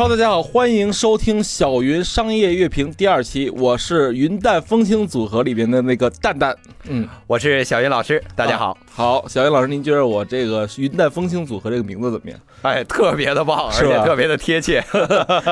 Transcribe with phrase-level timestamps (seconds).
[0.00, 6.56] 哈喽大家好，欢迎收听小云商业乐评第二期，我是云淡风轻组合里边的那个蛋蛋。
[6.84, 8.78] 嗯，我是小云老师，大家好。
[8.92, 12.38] 好，小云老师，您觉得我这个云淡风轻组合这个名字怎么样？
[12.62, 14.84] 哎，特别的棒，而且特别的贴切。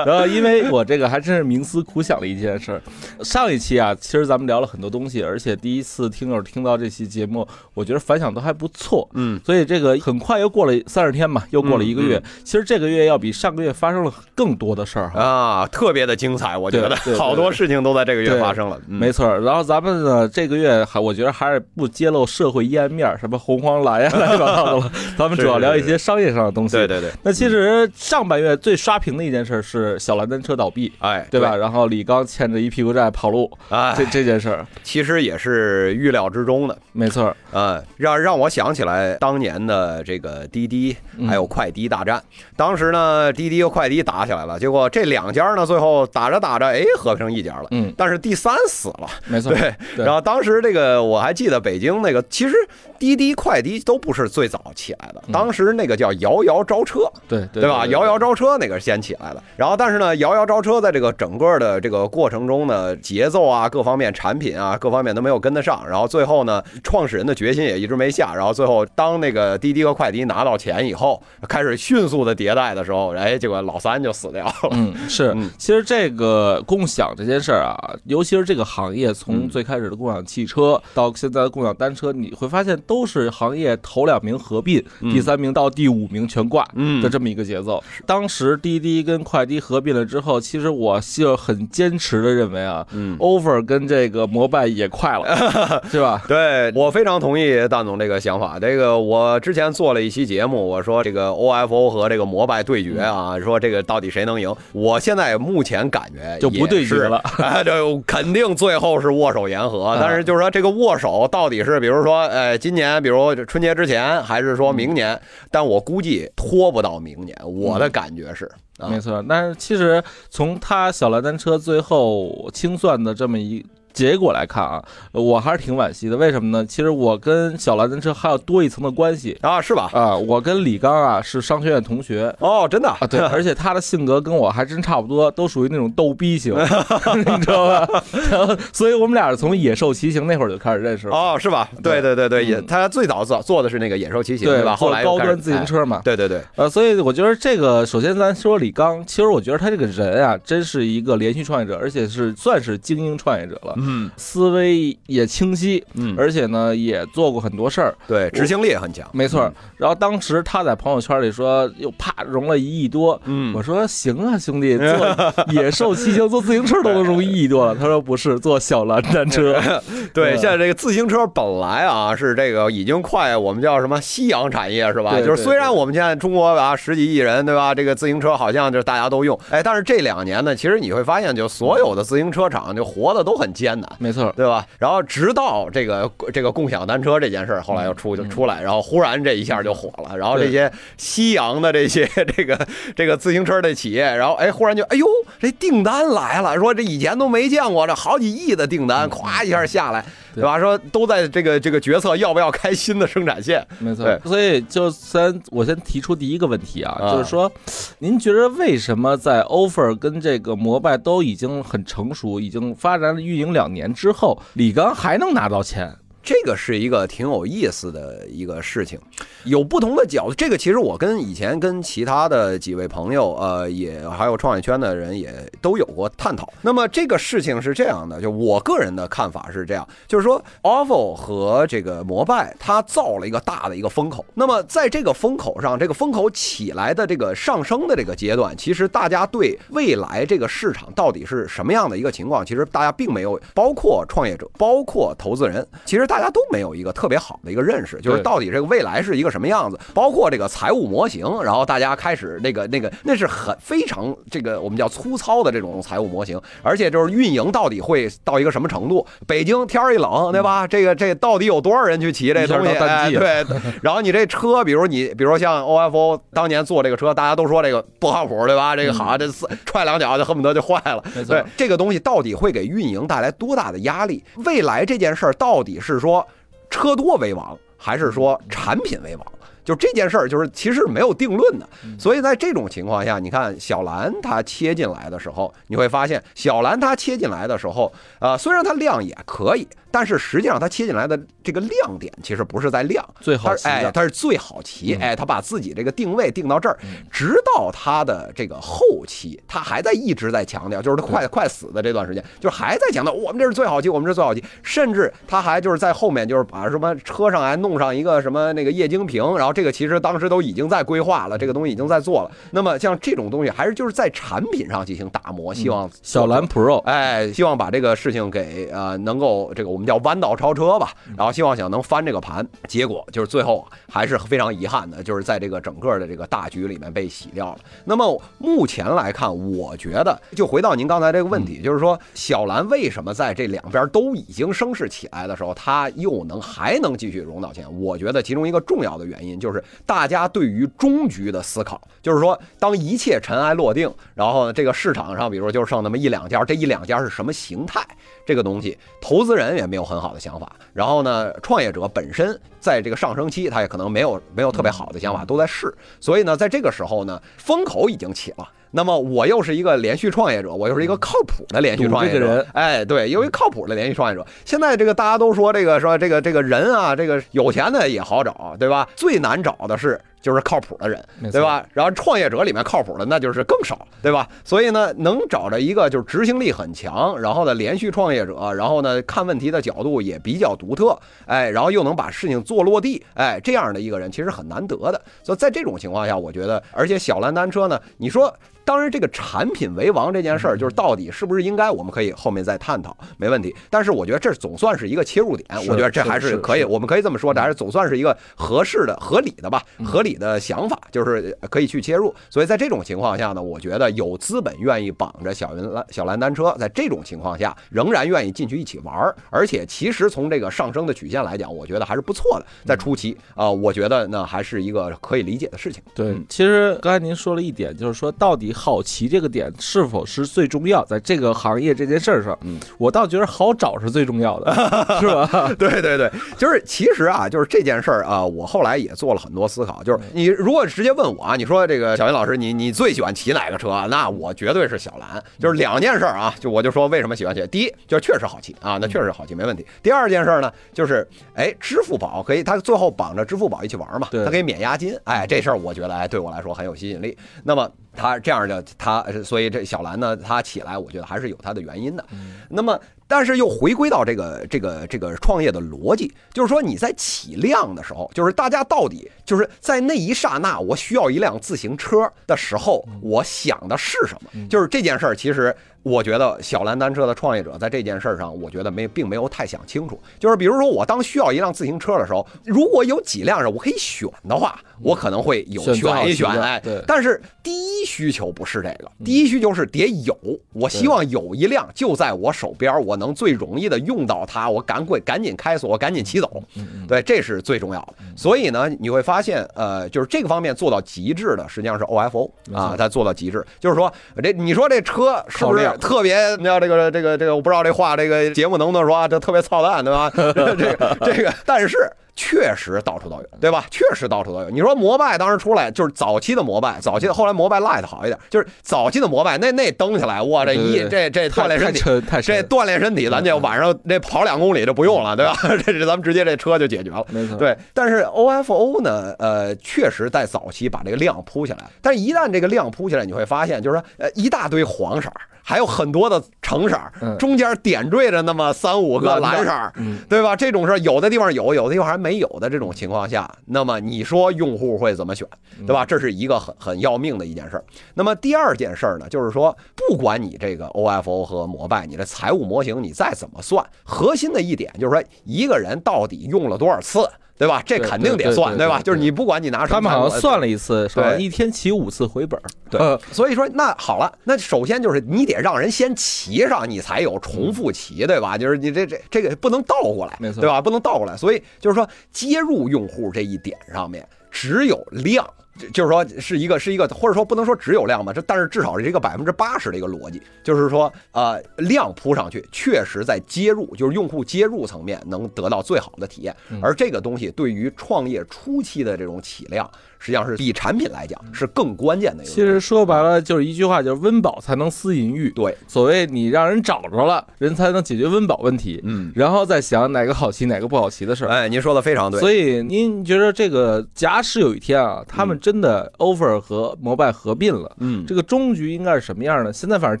[0.04, 2.82] 然后，因为我这个还真是冥思苦想了一件事儿。
[3.22, 9.08] 上一期啊，其实咱们聊了很多东西，而且第一次听友听到这期节目，我觉得反响都还不错。
[9.14, 12.20] 嗯，所以这个很快又过了三十天嘛，又过了一个月。
[12.42, 15.12] 其实这个月要比上个月发生了更多的事儿。
[15.14, 18.80] 啊，特别的精彩，我觉得好多事情都在这个月发生了。
[18.88, 24.92] 嗯没错，然后咱们呢，这个月还我觉得还是不揭露社会阴暗面儿，什么红黄蓝呀、乱七八糟的了。
[25.18, 26.76] 咱们主要聊一些商业上的东西。
[26.76, 31.56] 对对对，那其实上半月最刷屏的一件事是小蓝单车倒闭，哎，对吧？？
[31.56, 36.78] 然后李刚欠着一屁股债跑路，哎，这这件事儿，其实也是预料之中的。
[36.92, 42.22] 没错儿，嗯，让让我想起来当年的这个滴滴嗯还有快滴大战。
[42.56, 47.68] 当时呢，滴滴和快滴打起来了，结果这两家呢，最后打着打着，哎，合成一家了。
[47.70, 52.54] 嗯，但是第三死了，没错，对，对然后当时这个我还记得北京那个，其实
[52.98, 57.86] 滴滴、快滴都不是最早起来的，当时那个叫摇摇招车，对对对吧？
[57.86, 74.52] 摇摇招车那个先起来的，然后但是呢，摇摇招车在这个整个的这个过程中呢，节奏啊、各方面产品啊、各方面都没有跟得上，然后最后呢，创始人的决心也一直没下，然后最后当那个滴滴和快滴拿到钱以后，开始迅速的迭代的时候，哎，结果老三就死掉了。
[74.72, 75.32] 嗯，是。
[75.34, 79.48] 嗯，其实这个共享这件事儿啊，尤其是这个行业，从嗯。
[79.56, 87.82] 最开始的共享汽车到现在的共享单车，你会发现都是行业头两名合并，第三名到第五名全挂嗯的这么一个节奏。
[88.04, 93.16] 当时滴滴跟快滴合并了之后，其实我就很坚持的认为啊嗯。
[93.18, 96.22] ，over 跟这个摩拜也快了， 是吧？
[96.26, 98.58] 对我非常同意蛋总这个想法。
[98.58, 104.54] 这个我之前做了一期节目，我说这个 OFO 和这个摩拜对决啊，说这个到底谁能赢？
[104.72, 109.96] 我现在目前感觉就不对决了哎， 就肯定最后是握手言和。
[110.00, 115.20] 但是就是说这个握手到底是，比如说，呃，今年比如春节之前，还是说明年？
[115.50, 118.50] 但我估计拖不到明年，我的感觉是。
[118.78, 123.64] 啊没错，但是其实从他小蓝单车最后清算的这么一
[123.96, 126.16] 结果来看啊，我还是挺惋惜的。
[126.18, 126.64] 为什么呢？
[126.66, 129.88] 其实我跟小蓝单车还有多一层的关系啊，是吧？
[129.94, 132.34] 啊，我跟李刚啊是商学院同学。
[132.40, 136.52] 哦，真的啊，对， 而且他的性格跟我还真差不多，都属于那种逗逼型，
[137.16, 138.02] 你知道吧？
[138.30, 141.68] 然后，所以我们俩是从野兽骑行那会儿就开始认识了，哦，是吧？
[141.82, 144.76] 对对对对，也嗯他最早做做的是那个野兽骑行，对吧？
[144.76, 145.64] 后来高端自行。
[145.66, 153.85] 车嘛哎，对对对，呃，所以我觉得这个，首先咱说李刚，其实我觉得他这个人啊，真是一个连续创业者，而且是算是精英创业者了，嗯
[154.16, 159.08] 思维也清晰，嗯，而且呢也做过很多事儿，对，执行力也很强。
[159.12, 159.52] 没错。
[159.76, 163.20] 然后当时他在朋友圈里说，又啪融了一亿多。
[163.24, 167.74] 嗯我说行啊，兄弟， 做野兽骑行、坐自行车都能融一亿多了。
[167.78, 169.60] 他说不是，坐小蓝单车。
[170.12, 175.20] 对，现在这个自行车本来啊是这个已经快我们叫什么夕阳产业是吧？
[175.20, 183.90] 就是虽然我们现在中国啊十几亿人对吧，这个自行车好像就是大家都用，哎，但是这两年呢，其实你会发现，就所有的自行车厂就活的都很艰难。
[183.98, 184.66] 没错，对吧？
[184.78, 190.16] 然后直到这个这个共享单车这件事儿，后来又出就出来，然后忽然这一下就火了。
[190.16, 192.06] 然后这些西洋的这些
[192.36, 195.06] 这个这个自行车的企业，然后哎，忽然就哎呦，
[195.40, 200.04] 这订单来了，说这以前都没见过，这好几亿的订单，咵一下下来，
[200.36, 200.60] 对吧？
[200.60, 203.66] 说都在这个这个决策要不要开新的生产线。
[203.78, 204.06] 没错。
[204.24, 207.50] 所以就先我先提出第一个问题啊，啊就是说，
[207.98, 215.96] 您觉得为什么在 offer 跟这个摩拜都已经很成熟，已经发展了运营两年之后，李刚还能拿到钱？
[216.26, 218.98] 这个是一个挺有意思的一个事情，
[219.44, 220.34] 有不同的角度。
[220.34, 226.52] 这个其实我跟以前跟其他的几位朋友，呃，也还有创业圈的人也都有过探讨。
[226.62, 234.26] 那么这个事情是这样的，就我个人的看法是这样，就是说 OFO 和这个摩拜它造了一个大的一个风口。
[234.34, 259.06] 那么在这个风口上，这个风口起来的这个上升的这个阶段，其实大家对未来这个市场到底是什么样的一个情况，其实大家并没有，包括创业者，包括投资人，其实大家都没有一个特别好的一个认识，就是到底这个未来是一个什么样子，包括这个财务模型，然后大家开始那个那个那是很非常这个我们叫粗糙的这种财务模型，而且就是运营到底会到一个什么程度？
[259.26, 260.66] 北京天儿一冷，对吧？
[260.66, 262.72] 这个这到底有多少人去骑这东西？
[263.16, 263.44] 对。
[263.82, 268.76] 然后你这车，比如你，比如像 OFO 当年做这个车，大家都说这个不靠谱，对吧？
[268.76, 269.26] 这个好，这
[269.64, 271.02] 踹两脚就恨不得就坏了。
[271.26, 274.22] 对，这个东西到底会给运营带来多大的压力？
[274.44, 276.24] 未来这件事儿到底是说说
[276.70, 279.26] 车多为王，还是说产品为王？
[279.66, 281.68] 就这件事儿就是其实没有定论的。
[281.98, 289.68] 所以在这种情况下，你看小兰她切进来的时候，你会发现小兰她切进来的时候，呃，虽然它量也可以。
[289.88, 296.76] 但是实际上，它切进来的这个亮点其实不是在亮，最好骑哎，它是最好骑，哎，它把自己这个定位定到这儿，
[297.10, 312.30] 直到它的这个后期，它还在一直在强调，就是它快快死的这段时间，就还在强调我们这是最好骑，我们这是最好骑，甚至他还就是在后面就是把什么车上还弄上一个什么那个液晶屏，然后这个其实当时都已经在规划了，这个东西已经在做了。
[312.50, 319.86] 那么像这种东西，还是就是在产品上进行打磨，希望小蓝 Pro，哎，希望把这个事情给呃能够这个我们。
[319.86, 327.58] 叫弯道超车吧，然后希望想能翻这个盘，结果就是最后还是非常遗憾的，就是在这个整个的这个大局里面被洗掉了。
[327.84, 337.64] 那么目前来看，我觉得就回到您刚才这个问题，就是说小蓝为什么在这两边都已经声势起来的时候，它又能还能继续融到钱？
[337.80, 347.80] 我觉得其中一个重要的原因就是大家对于终局的思考，就是说当一切尘埃落定，然后呢这个市场上，比如说就剩那么一两家，这一两家是什么形态？
[348.24, 350.50] 这个东西，投资人也没有很好的想法。
[350.72, 355.72] 然后呢，创业者本身在这个上升期，他也可能没有没有特别好的想法，都在试。
[356.00, 358.48] 所以呢，在这个时候呢，风口已经起了。
[358.70, 362.46] 那么我又是一个连续创业者，我又是一个靠谱的连续创业者。
[362.52, 364.26] 哎，对，由于靠谱的连续创业者。
[364.44, 368.88] 现在这个大家都说这个说这个这个人啊，这个有钱的也好找，对吧？
[368.96, 370.00] 最难找的是。
[370.26, 371.00] 就是靠谱的人，
[371.30, 371.64] 对吧？
[371.72, 374.28] 然后创业者里面靠谱的那就是更少，对吧？
[374.42, 385.00] 所以呢，能找着一个就是执行力很强，然后呢连续创业者，然后呢看问题的角度也比较独特，哎，然后又能把事情做落地，哎，这样的一个人其实很难得的。
[385.22, 388.34] 所以在这种情况下，我觉得，而且小蓝单车呢，你说。
[388.66, 393.54] 当然，这个产品为王这件事儿，就是到底是不是应该，我们可以后面再探讨，没问题。
[393.70, 402.14] 但是我觉得这总算是一个切入点，我觉得这还是可以，我们可以这么说，这还是总算是一个合适的、合理的吧，合理的想法，就是可以去切入。
[402.28, 412.46] 所以在这种情况下呢，我觉得有资本愿意绑着小云蓝、小蓝单车，在这种情况下仍然愿意进去一起玩儿，而且其实从这个上升的曲线来讲，我觉得还是不错的。
[412.64, 415.82] 在初期啊，我觉得呢还是一个可以理解的事情。
[415.94, 418.52] 对，其实刚才您说了一点，就是说到底。
[418.56, 420.82] 好奇这个点是否是最重要？
[420.86, 424.50] 在这个行业这件事儿上，嗯，我倒觉得好找是最重要的，
[424.98, 425.54] 是吧？
[425.58, 429.82] 对对对，就是其实啊，就是这件事儿啊，我后来也做了很多思考。
[429.84, 433.86] 就是你如果直接问我啊，你说这个小云老师，你你最喜欢骑哪个车？
[433.90, 435.22] 那我绝对是小蓝。
[435.38, 437.46] 就是两件事儿啊，就我就说为什么喜欢骑。
[437.46, 439.66] 第一，就是确实好骑啊，那确实好骑，没问题。
[439.82, 444.96] 第二件事儿呢，就是哎，支付宝可以，它最后绑着支付宝一起玩嘛，它可以免押金。
[445.04, 447.16] 哎，这事儿我觉得哎，对我来说很有吸引力。
[447.44, 448.36] 那么它这样。
[448.46, 452.04] 的他，所以这小兰呢，他起来，我觉得还是有他的原因的。
[452.48, 452.78] 那么，
[453.08, 464.30] 但是又回归到这个这个这个创业的逻辑，就是说你在起量的时候，就是大家到底就是在那一刹那，我需要一辆自行车的时候，我想的是什么？
[464.48, 465.56] 就是这件事儿，其实。
[465.86, 469.96] 我觉得小蓝单车的创业者在这件事上，我觉得没并没有太想清楚。
[470.18, 476.28] 就是比如说，我当需要一辆自行车的时候，如果有几辆是我可以选的话，我可能会有选一选。
[476.28, 480.18] 哎，但是第一需求不是这个，第一需求是得有。
[480.52, 486.42] 我希望有一辆就在我手边，我能最容易的用到它，我赶快赶紧开锁，我赶紧骑走。
[486.88, 487.94] 对，这是最重要的。
[488.16, 493.46] 所以呢，你会发现，呃，就是这个方面做到极致的，实际上是 OFO 啊，它做到极致。
[493.60, 495.75] 就是说，这你说这车是不是？
[495.76, 500.10] 特别，你知道这个这个这个，我不知道这话这个节目能不能说，这特别操蛋，对吧？
[500.14, 501.76] 这个这个，但是。
[502.18, 503.66] 确实到处都有，对吧？
[503.70, 504.48] 确实到处都有。
[504.48, 511.80] 你说摩拜当时出来就是早期的摩拜，早期的后来摩拜 Lite 好一点，就是早期的摩拜那那蹬起来，哇，这一这这锻炼身体，
[512.22, 515.36] 这锻炼身体，咱就晚上那跑两公里就不用了，对吧？
[515.62, 517.36] 这这咱们直接这车就解决了，没错。
[517.36, 525.12] 对，但是 OFO 呢，呃，确实在早期把这个量铺起来，但是一旦这个量铺起来，你会发现就是说，呃，一大堆黄色。
[525.48, 526.76] 还有很多的橙色，
[527.20, 529.72] 中间点缀着那么三五个蓝色，
[530.08, 530.34] 对吧？
[530.34, 535.24] 这种事有的地方有，有的地方还没有的这种情况下，那么你说用户会怎么选，
[535.64, 535.86] 对吧？
[535.86, 537.64] 这是一个很很要命的一件事儿。
[537.94, 539.56] 那么第二件事儿呢，就是说，
[539.88, 547.08] 不管你这个 OFO 和摩拜，你的财务模型你再怎么算，核心的一点就是说，一个人到底用了多少次。
[547.38, 547.62] 对吧？
[547.66, 548.80] 这肯定得算，对吧？
[548.82, 552.40] 就是你不管你拿什么，他们好像算了一次，对，一天骑五次回本。
[552.70, 552.80] 对，
[553.12, 558.36] 所以说那好了，那首先就是你得让人先骑上，你才有重复骑，对吧？
[558.38, 560.60] 就是你这这这个不能倒过来，没错，对吧？
[560.60, 564.06] 不能倒过来，所以就是说接入用户这一点上面。
[564.30, 565.26] 只有量。
[565.58, 579.70] 就就是说是一个是一个，或者说不能说只有量吧，这但是至少是一个百分之八十的一个逻辑，就是说呃量铺上去，确实在接入就是用户接入层面能得到最好的体验，而这个东西对于创业初期的这种起量。
[580.06, 582.32] 实际上是比产品来讲是更关键的一个。
[582.32, 585.30] 其实说白了就是一句话，就是温饱才能思淫欲。
[585.30, 588.80] 对，所谓你让人找着了，人才能解决温饱问题。
[588.84, 591.28] 嗯，然后再想哪个好骑，哪个不好骑的事儿。
[591.28, 592.20] 哎，您说的非常对。
[592.20, 599.52] 所以您觉得这个假使有一天啊，他们真的 offer 和摩拜合并了，嗯，这个终局应该是什么样呢？
[599.52, 600.00] 现在反正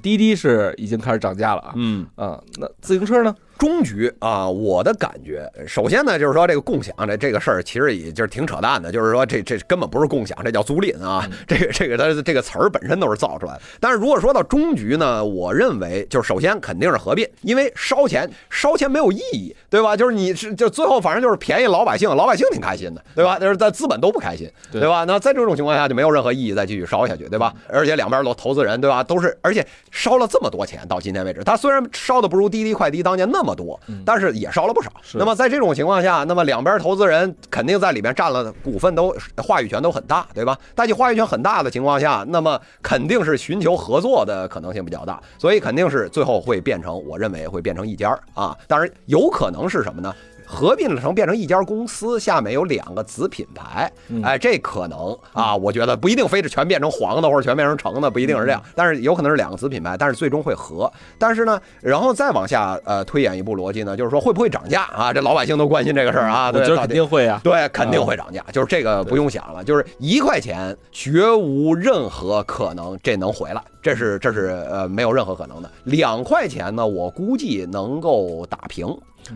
[0.00, 1.72] 滴滴是已经开始涨价了啊。
[1.74, 3.34] 嗯啊，那自行车呢？
[3.58, 13.60] 终局啊，我的感觉，首先呢，就是说这个共享这这个事儿，其实也就是挺扯淡的，就是说这这根本不是共享，这叫租赁啊， 这个这个它这个词儿本身都是造出来的。
[13.80, 19.96] 但是如果说到终局呢，我认为就是首先肯定是合并，因为烧钱烧钱没有意义，对吧？
[19.96, 23.36] 就是你是就最后反正就是便宜老百姓，老百姓挺开心的，对吧？
[23.40, 25.04] 但是在资本都不开心，对吧？
[25.04, 27.54] 那在这种情况下就没有任何意义再继续烧下去，对吧？
[27.68, 29.02] 而且两边都投资人，对吧？
[29.02, 34.90] 都是而且烧了这么多钱到今天为止，他虽然烧的不如滴滴快滴当年那么多，但是也烧了不少。
[35.14, 40.56] 那么在这种情况下，那么两边投资人肯定在里面占了股份，都话语权都很大，对吧？
[40.74, 48.56] 大家话语权很大的情况下，那么肯定是寻求合作的可能性比较大，所以肯定是最后会变成，我认为会变成一家啊。
[48.66, 50.14] 当然有可能是什么呢？
[50.46, 53.90] 合并了成变成一家公司，下面有两个子品牌，
[54.22, 60.90] 哎，这可能啊，我觉得不一定非得全变成黄的或者全变成橙的，不一定是这样，但是有可能是两个子品牌，但是最终会合。
[61.18, 65.12] 但是呢，然后再往下呃推演一步逻辑呢，就是说会不会涨价啊？
[65.12, 75.70] 这老百姓都关心这个事儿啊，我觉得肯定会啊，对，肯定会涨价，就是这个不用想了，就是一块钱绝无任何可能这能回来，这是这是呃没有任何可能的。
[75.84, 78.86] 两块钱呢，我估计能够打平。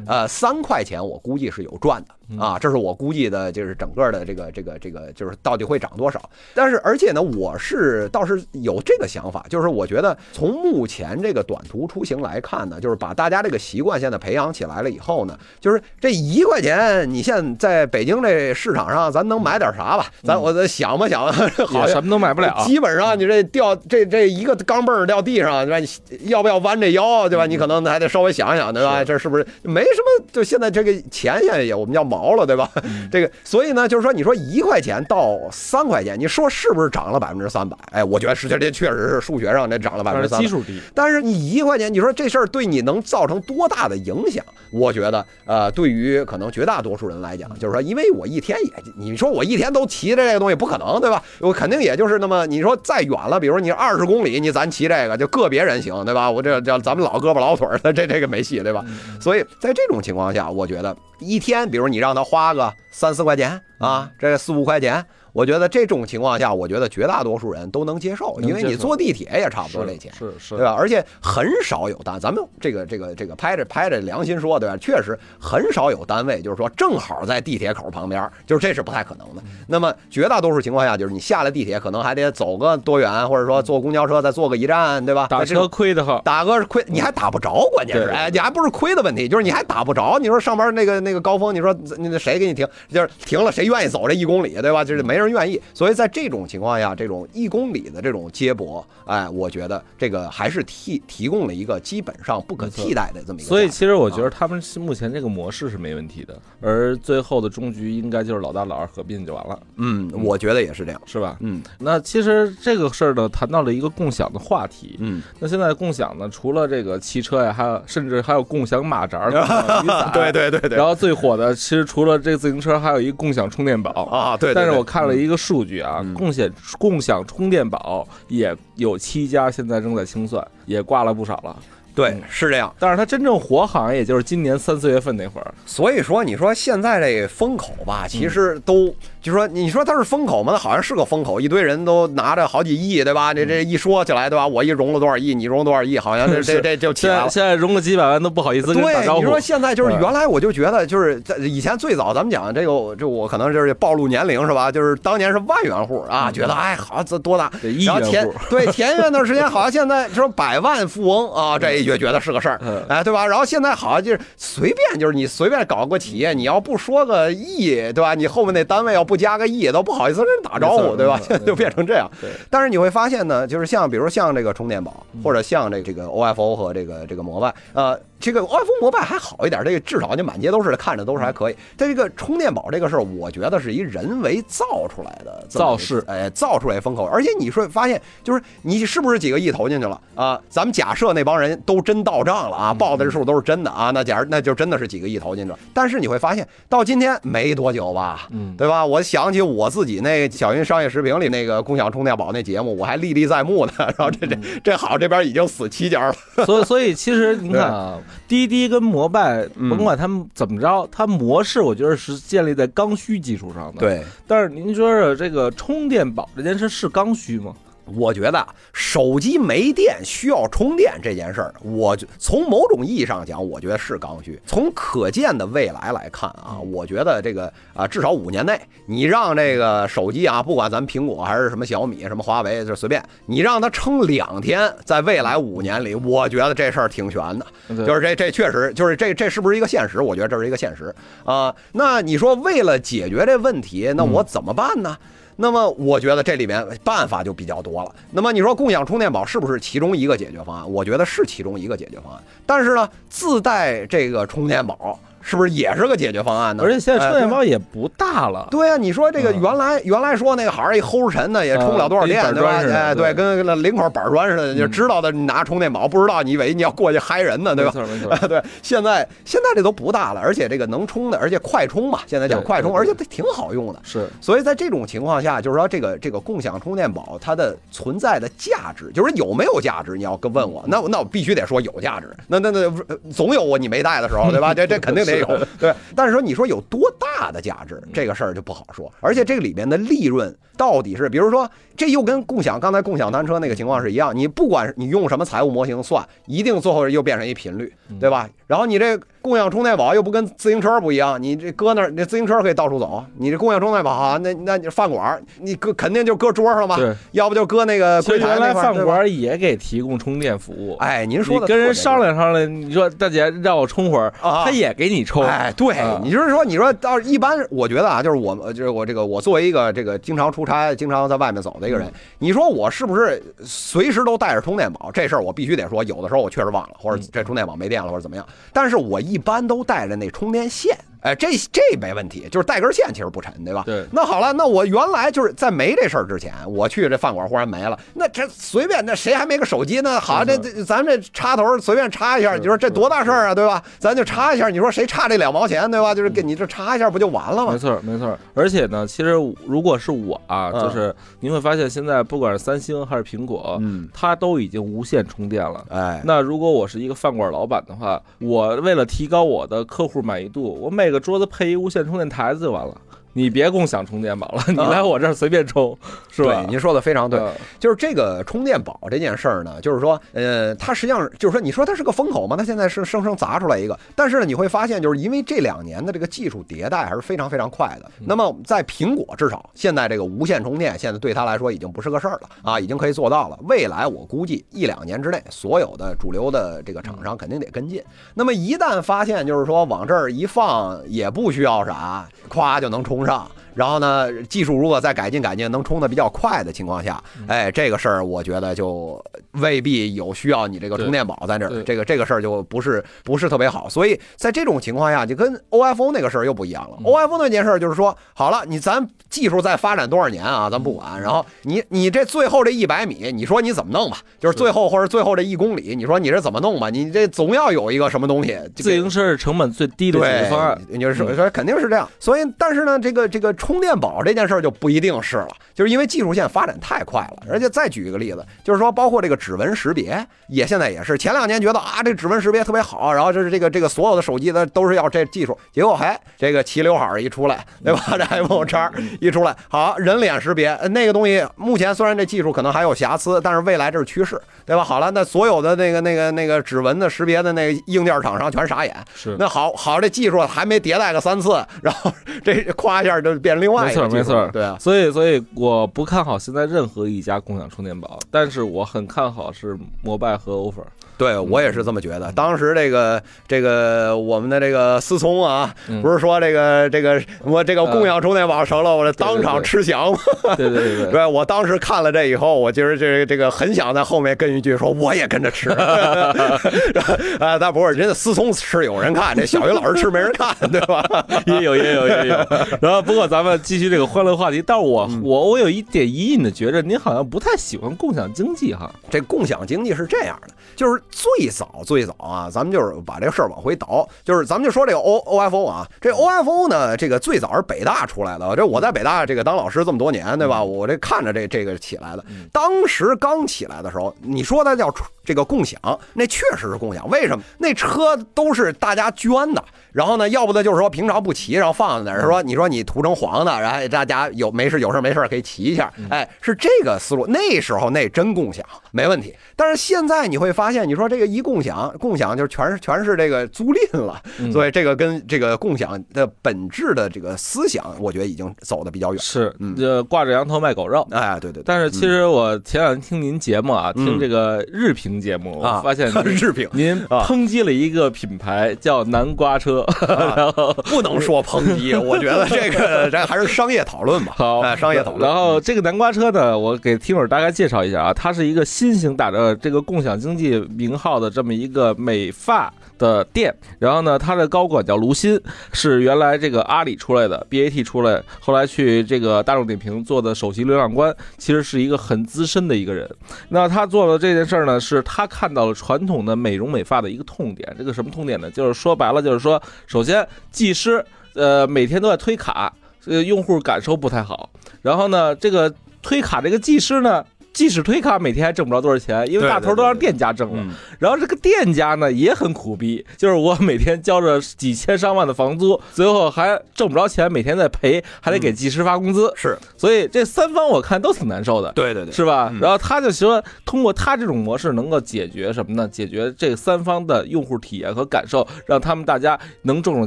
[0.07, 2.15] 呃，三块钱我估计是有赚的。
[2.39, 6.31] 啊，这是我估计的，就是整个的这个这个这个，就是到底会涨多少？
[6.55, 20.07] 但是而且呢，我是倒是有这个想法，就是我觉得从目前这个短途出行来看呢，就是把大家这个习惯现在培养起来了以后呢，就是这一块钱，你现在在北京这市场上，咱能买点啥吧？
[20.23, 21.27] 咱我想吧想，
[21.67, 22.63] 好像什么都买不了。
[22.65, 25.79] 基本上你这掉这这一个钢镚儿掉地上，对吧？
[25.81, 27.45] 你要不要弯着腰，对吧？
[27.45, 29.03] 你可能还得稍微想想，对吧？
[29.03, 30.27] 这是不是没什么？
[30.33, 32.21] 就现在这个钱现在也我们叫毛。
[32.21, 32.71] 毛了，对吧？
[33.11, 37.75] 这个，所以呢，就是说，你说一块钱到三块钱，你说是不是涨了百分之三百？
[37.93, 40.39] 哎，我觉得实际这确实是数学上这涨了百分之三。
[40.39, 44.45] 基数低，但是你一块钱，你说这事儿对你能造成多大的影响？
[44.71, 51.23] 我觉得，呃，对于可能绝大多数人来讲，就是说，因为我一天也，你说我一天都骑着这个东西，不可能，对吧？
[51.39, 56.31] 我肯定也就是那么，你说再远了，比如你二十公里，你咱骑这个，就个别人行，对吧？
[56.31, 58.85] 我这叫咱们老胳膊老腿的，这这个没戏，对吧？
[59.19, 60.97] 所以在在这种情况下，我觉得。
[61.21, 65.05] 一天，比如你让他花个三四块钱啊，这四五块钱。
[65.33, 70.75] 我觉得这种情况下，我觉得绝大多数人都能接受，因为你坐地铁也差不多这钱，是是，对吧？
[70.77, 74.77] 而且很少有单，咱们这个这个这个拍着拍着良心说，对吧？
[74.77, 79.43] 确实很少有单位，就是说正好在地铁口旁边，就是这是不太可能的。
[79.67, 85.27] 那么绝大多数情况下，就是你下了地铁，可能还得走个多远，或者说坐公交车再坐个一站，对吧？
[85.29, 90.19] 打车亏的很，打个亏，你还打不着，关键是，哎，你还不是亏的问题，就是你还打不着。
[90.19, 92.67] 你说上班那个那个高峰，你说那谁给你停？
[92.89, 94.85] 就是停了，谁愿意走这一公里，对吧？
[94.85, 95.91] 就是没人愿意，所以。
[96.01, 103.49] 在这种情况下，这种一公里的这种接驳，哎，我觉得这个还是提提供了一个基本上不可替代的这么一个。
[103.49, 109.59] 所以，其实我觉得他们目前这个模式是没问题的，而最后的终局应该就是老大老二合并就完了。
[109.77, 111.37] 嗯，我觉得也是这样，是吧？
[111.41, 114.97] 嗯，那其实这个事儿呢，谈到了一个共享的话题。
[115.01, 120.11] 嗯，那现在共享呢，除了这个汽车呀，还有甚至还有共享马扎、 雨伞。
[120.15, 120.79] 对对对对。
[120.79, 124.37] 然后最火的，其实除了这个自行车，还有一个共享充电宝啊。
[124.39, 124.55] 对。
[124.55, 125.91] 但是我看了一个数据啊。
[125.91, 126.49] 啊，共享
[126.79, 131.57] 共享充电宝也有七家，现在正在清算，也挂了不少了。
[132.01, 132.73] 对，是这样。
[132.79, 135.55] 但是它真正火，好像也就是今年三四月份那会儿。
[135.67, 138.95] 所以说，你说现在这风口吧，其实都。
[139.23, 140.51] 就说你说它是风口吗？
[140.51, 143.35] 它好像是个风口，一堆人都拿着好几亿，对吧？
[143.35, 144.47] 这这一说起来，对吧？
[144.47, 147.29] 我一融了多少亿，你融多少亿，好像这 这这就起来了。
[147.29, 149.21] 现在融个几百万都不好意思跟打招呼。
[149.21, 154.73] 你说现在就是原来我就觉得就是在以前最早咱们讲这个，就我可能就是暴露年龄是吧？
[154.73, 157.53] 就是当年是万元户啊，觉得哎好这多大？
[157.85, 163.27] 然后前对田园那段时间，好像现在说百万富翁啊，这一觉觉得是个事儿，哎对吧？
[163.27, 168.15] 然后现在好像就是随便就是你随便搞个企业，你要不说个亿，对吧？
[168.15, 169.81] 你后面那单位要不加个亿都。
[169.83, 171.19] 不好意思跟人打招呼，对吧？
[171.21, 172.09] 现在 就变成这样。
[172.49, 181.57] 但是你会发现呢，就是像比如像这个充电宝，或者像这这个 OFO 和这个这个摩拜，呃，这个 iPhone 摩拜还好一点，这个至少你满街都是，看着都是还可以。
[181.77, 187.07] 但这个充电宝这个事儿，我觉得是一人为造出来的造势哎，造出来风口。
[187.07, 190.41] 而且你说发现，就是你是不是几个亿投进去了啊？
[190.49, 195.59] 咱们假设那帮人都真到账了啊，报的这数都是真的啊，那假如那就真的是几个亿投进去了。
[195.73, 198.85] 但是你会发现，到今天没多久吧，嗯对吧？
[198.85, 203.73] 我想起我自己那小云商业视频里那个共享充电宝那节目，我还历历在目呢。
[203.79, 206.15] 然后这这这好，这边已经死七家了。
[206.45, 207.99] 所以，所以其实你看啊，
[208.29, 217.55] 滴滴跟摩拜，嗯甭管他们怎么着，它模式我觉得是建立在刚需基础上的。，对，但是您说说这个充电宝这件事是刚需吗？
[217.97, 224.41] 我觉得啊手机没电需要充电这件事儿，我就从某种意义上讲，我觉得是刚需。
[224.47, 237.47] 从可见的未来来看啊，我觉得这个啊，至少五年内，你让这个手机啊，不管咱们苹果还是什么小米、什么华为，就随便，你让它撑两天，在未来五年里，我觉得这事儿挺悬的。
[237.87, 240.01] 就是这这确实就是这这是不是一个现实？
[240.01, 240.95] 我觉得这是一个现实
[241.25, 244.97] 啊、那你说为了解决这问题，那我怎么办呢？
[245.43, 247.95] 那么我觉得这里面办法就比较多了。
[248.11, 250.71] 那么你说共享充电宝是不是其中一个解决方案？
[250.71, 252.23] 我觉得是其中一个解决方案。
[252.45, 256.63] 但是呢，自带这个充电宝是不是也是个解决方案呢？
[256.65, 258.49] 而且现在充电哎宝也不大了。
[258.51, 262.51] 对啊，你说这个嗯原来、原来说那个好像一齁沉的，也充不了多少电，嗯对吧？
[262.51, 267.73] 哎，对，对跟那零口板砖似的，你嗯知道的，你拿充电宝，不知道你以为你要过去嗨人呢，对吧？
[267.75, 268.11] 没错没错。
[268.11, 273.81] 啊， 对，现在现在这都不大了，而且这个能充的，而且快充嘛，现在讲快充，而且它挺好用的。
[273.83, 279.97] 是，所以在这种情况下，就是说这个这个共享充电宝它的存在的价值，就是有没有价值？
[279.97, 282.09] 你要跟问我，那我那我必须得说有价值。
[282.27, 284.55] 那那那呃总有我你没带的时候，对吧？
[284.55, 285.75] 这这肯定得有， 对。
[285.95, 288.93] 但是说你说有多大的价值，这个事儿就不好说。
[289.01, 298.29] 而且这个里面的利润到底是，比如说这又跟共享刚才共享单车那个情况是一样，你不管你用什么财务模型算，一定最后又变成一频率，对吧？
[298.47, 306.95] 然后你这共享充电宝又不跟自行车不一样，你这搁那儿，那自行车可以到处走，你这共享充电宝啊，那那你饭馆你搁肯定就搁桌上嘛，对。
[307.13, 310.77] 要不就搁那个柜台原来饭那块儿对吧馆也给提供充电服务。
[310.81, 315.25] 哎，您说的跟人商量商量，你说大姐让我充会儿，啊他也给你充。
[315.25, 324.91] 哎，对啊，你就是说，你说到一般，我觉得啊，就是我，呃就是我这个，我作为一个这个经常出差、经常在外面走的一个人，你说我是不是随时都带着充电宝？
[324.93, 328.27] 这事儿我必须得说，有的时候我确实忘了，或者这充电宝没电了，或者怎么样。
[328.53, 330.77] 但是我一般都带着那充电线。
[331.01, 333.63] 哎，这这没问题，就是带根线其实不沉，对吧？
[333.67, 339.99] 对那好了，那我原来就是在没这事儿之前，我去这饭馆忽然没了，那这随便，那谁还没个手机呢？
[340.01, 343.63] 好，这这咱这插头随便插一下，你说这多大事儿啊，对吧？
[343.79, 345.95] 咱就插一下，你说谁差这两毛钱，对吧？
[345.95, 347.53] 就是给你这插一下不就完了吗？
[347.53, 348.17] 没错，没错。
[348.35, 349.11] 而且呢，其实
[349.47, 355.65] 如果是我啊，嗯就是您会发现，现在不管是三星还是苹果，嗯，它都已经无线充电了。
[355.71, 362.77] 哎，那如果我是一个饭馆老板的话，我为了提高我的客户满意度，我每这个桌子配一无线充电台子就完了。
[363.13, 365.77] 你别共享充电宝了，你来我这儿随便充，
[366.11, 366.51] 是吧对，？
[366.51, 367.19] 您说的非常对。
[367.19, 372.37] 嗯就是这个充电宝这件事儿呢，就是说，呃，它实际上就是说，你说它是个风口吗？
[372.37, 377.91] 它现在是生生砸出来一个，但是呢，你会发现，就是因为这两年的这个技术迭代还是非常非常快的。
[377.99, 383.39] 那么在苹果至少现在这个无线充电，现在对它来说已经不是个事儿了啊，已经可以做到了。
[383.43, 387.83] 未来我估计一两年之内，所有的主流的这个厂商肯定得跟进。
[388.15, 393.31] 那么一旦发现就是说往这儿一放也不需要啥，咵就能充上。
[393.61, 398.99] 然后呢，技术如果再改进改进，能充的比较快的情况下，哎，这个事儿我觉得就
[399.33, 403.69] 未必有需要你这个充电宝在这儿，这个这个事儿就不是不是特别好。
[403.69, 406.79] 所以在这种情况下，就跟 OFO 那个事儿又不一样了。
[406.83, 410.99] OFO 那件事儿就是说，好了，你咱技术再发展多少年啊，咱不管。
[410.99, 413.99] 然后你你这最后这一百米，你说你怎么弄吧？
[414.19, 416.71] 就是最后或者最后这一公里，你说你是怎么弄吧？
[416.71, 418.39] 你这总要有一个什么东西。
[418.57, 420.59] 自行车是成本最低的解决，方案。
[420.71, 421.87] 你就是说说肯定是这样。
[421.99, 427.25] 所以，但是呢，这个这个充电宝这件事儿就不一定是了，就是因为技术现在发展太快了。
[427.29, 437.81] 而且再举一个例子，就是说，包括这个指纹识别，也现在也是前两年觉得啊，这指纹识别特别好，然后就是这个这个所有的手机的都是要这技术，结果还这个齐刘海一出来，对吧？
[437.99, 444.63] 这 iPhone 叉一出来，好人脸识别呃那个东西，目前虽然这技术可能还有瑕疵，但是未来这是趋势，对吧？
[444.63, 451.93] 好了，那所有的那个那个那个指纹的识别的那个硬件厂商全傻眼，是那好好，这技术还没迭代个三次，然后
[452.25, 460.65] 这夸一下就变另外没错没错，对啊，所以所以我不看好现在任何一家共享充电宝，但是我很看好是摩拜和 offer。
[461.01, 462.13] 对我也是这么觉得。
[462.13, 469.99] 当时这个这个我们的这个思聪啊，嗯不是说这个这个我这个共享充电宝成了我这当场吃翔 吗？
[470.37, 470.93] 对对对对。
[470.93, 475.49] 对，我当时看了这以后，我就是这个这个很想在后面跟一句说我也跟着吃，
[477.19, 480.85] 啊，但不是人家思聪吃有人看，这小鱼老师吃没人看，对吧？
[481.25, 482.17] 也有也有也有，
[482.61, 500.43] 然后不过咱们继续这个欢乐话题，但是我我我有一点隐隐的觉着您好像不太喜欢共享经济哈，这共享经济是这样的，就是最早最早啊，咱们就是把这个事儿往回倒，就是咱们就说这个 O O F O 啊，这 O F O 呢，这个最早是北大出来的，这我在北大这个当老师这么多年，对吧？
[500.43, 504.73] 我这看着这这个起来的，当时刚起来的时候，你说它叫
[505.05, 505.61] 这个共享，
[505.95, 507.23] 那确实是共享，为什么？
[507.39, 509.43] 那车都是大家捐的。
[509.73, 517.07] 然后呢，要不呢就是说平常不骑，然后放在那儿，说你说你涂成黄的，然后大家有没事有事没事可以骑一下，哎，是这个思路。
[517.07, 524.01] 那时候那真共享没问题，但是现在你会发现，你说这个一共享，共享就是全是全是这个租赁了，
[524.33, 529.03] 所以这个跟这个共享的本质的这个思想，我觉得已经走的比较远。
[529.03, 530.87] 是，呃，挂着羊头卖狗肉。
[530.93, 531.43] 哎，对对。
[531.45, 539.67] 但是其实我前两天听您节目啊，听这个日评节目，我发现 日评您抨击了一个品牌叫南瓜车。
[540.71, 544.13] 不能说抨击，我觉得这个咱还是商业讨论吧。
[544.17, 545.09] 好，哎，商业讨论。
[545.09, 553.35] 然后这个南瓜车呢，我给听友大概介绍一下啊，它是一个新型打着这个共享经济名号的这么一个美发的店。
[553.59, 555.21] 然后呢，他的高管叫卢鑫，
[555.53, 562.89] 是原来这个阿里出来的，BAT 出来，后来去这个大众点评做的首席流量官，其实是一个很资深的一个人。
[563.29, 567.55] 那他做的这件事儿呢，是他看到了传统的美容美发的一个痛点。
[567.59, 568.31] 这个什么痛点呢？
[568.31, 569.43] 就是说白了，就是说。
[569.67, 572.53] 首先，技师呃每天都在推卡，
[572.87, 574.31] 呃用户感受不太好。
[574.63, 577.05] 然后呢，这个推卡这个技师呢。
[577.33, 580.55] 即使推卡每天还挣不着多少钱，因为大头都让店家挣了。
[580.79, 589.13] 然后这个店家呢也很苦逼，就是我每天交着几千上万的房租，最后还挣不着钱，每天在赔，还得给技师发工资。
[589.15, 591.53] 是，所以这三方我看都挺难受的。
[591.53, 592.33] 对对对，是吧？
[592.41, 595.69] 然后他就说，通过他这种模式能够解决什么呢？
[595.69, 599.87] 解决这三方的用户体验和感受，让他们大家能挣着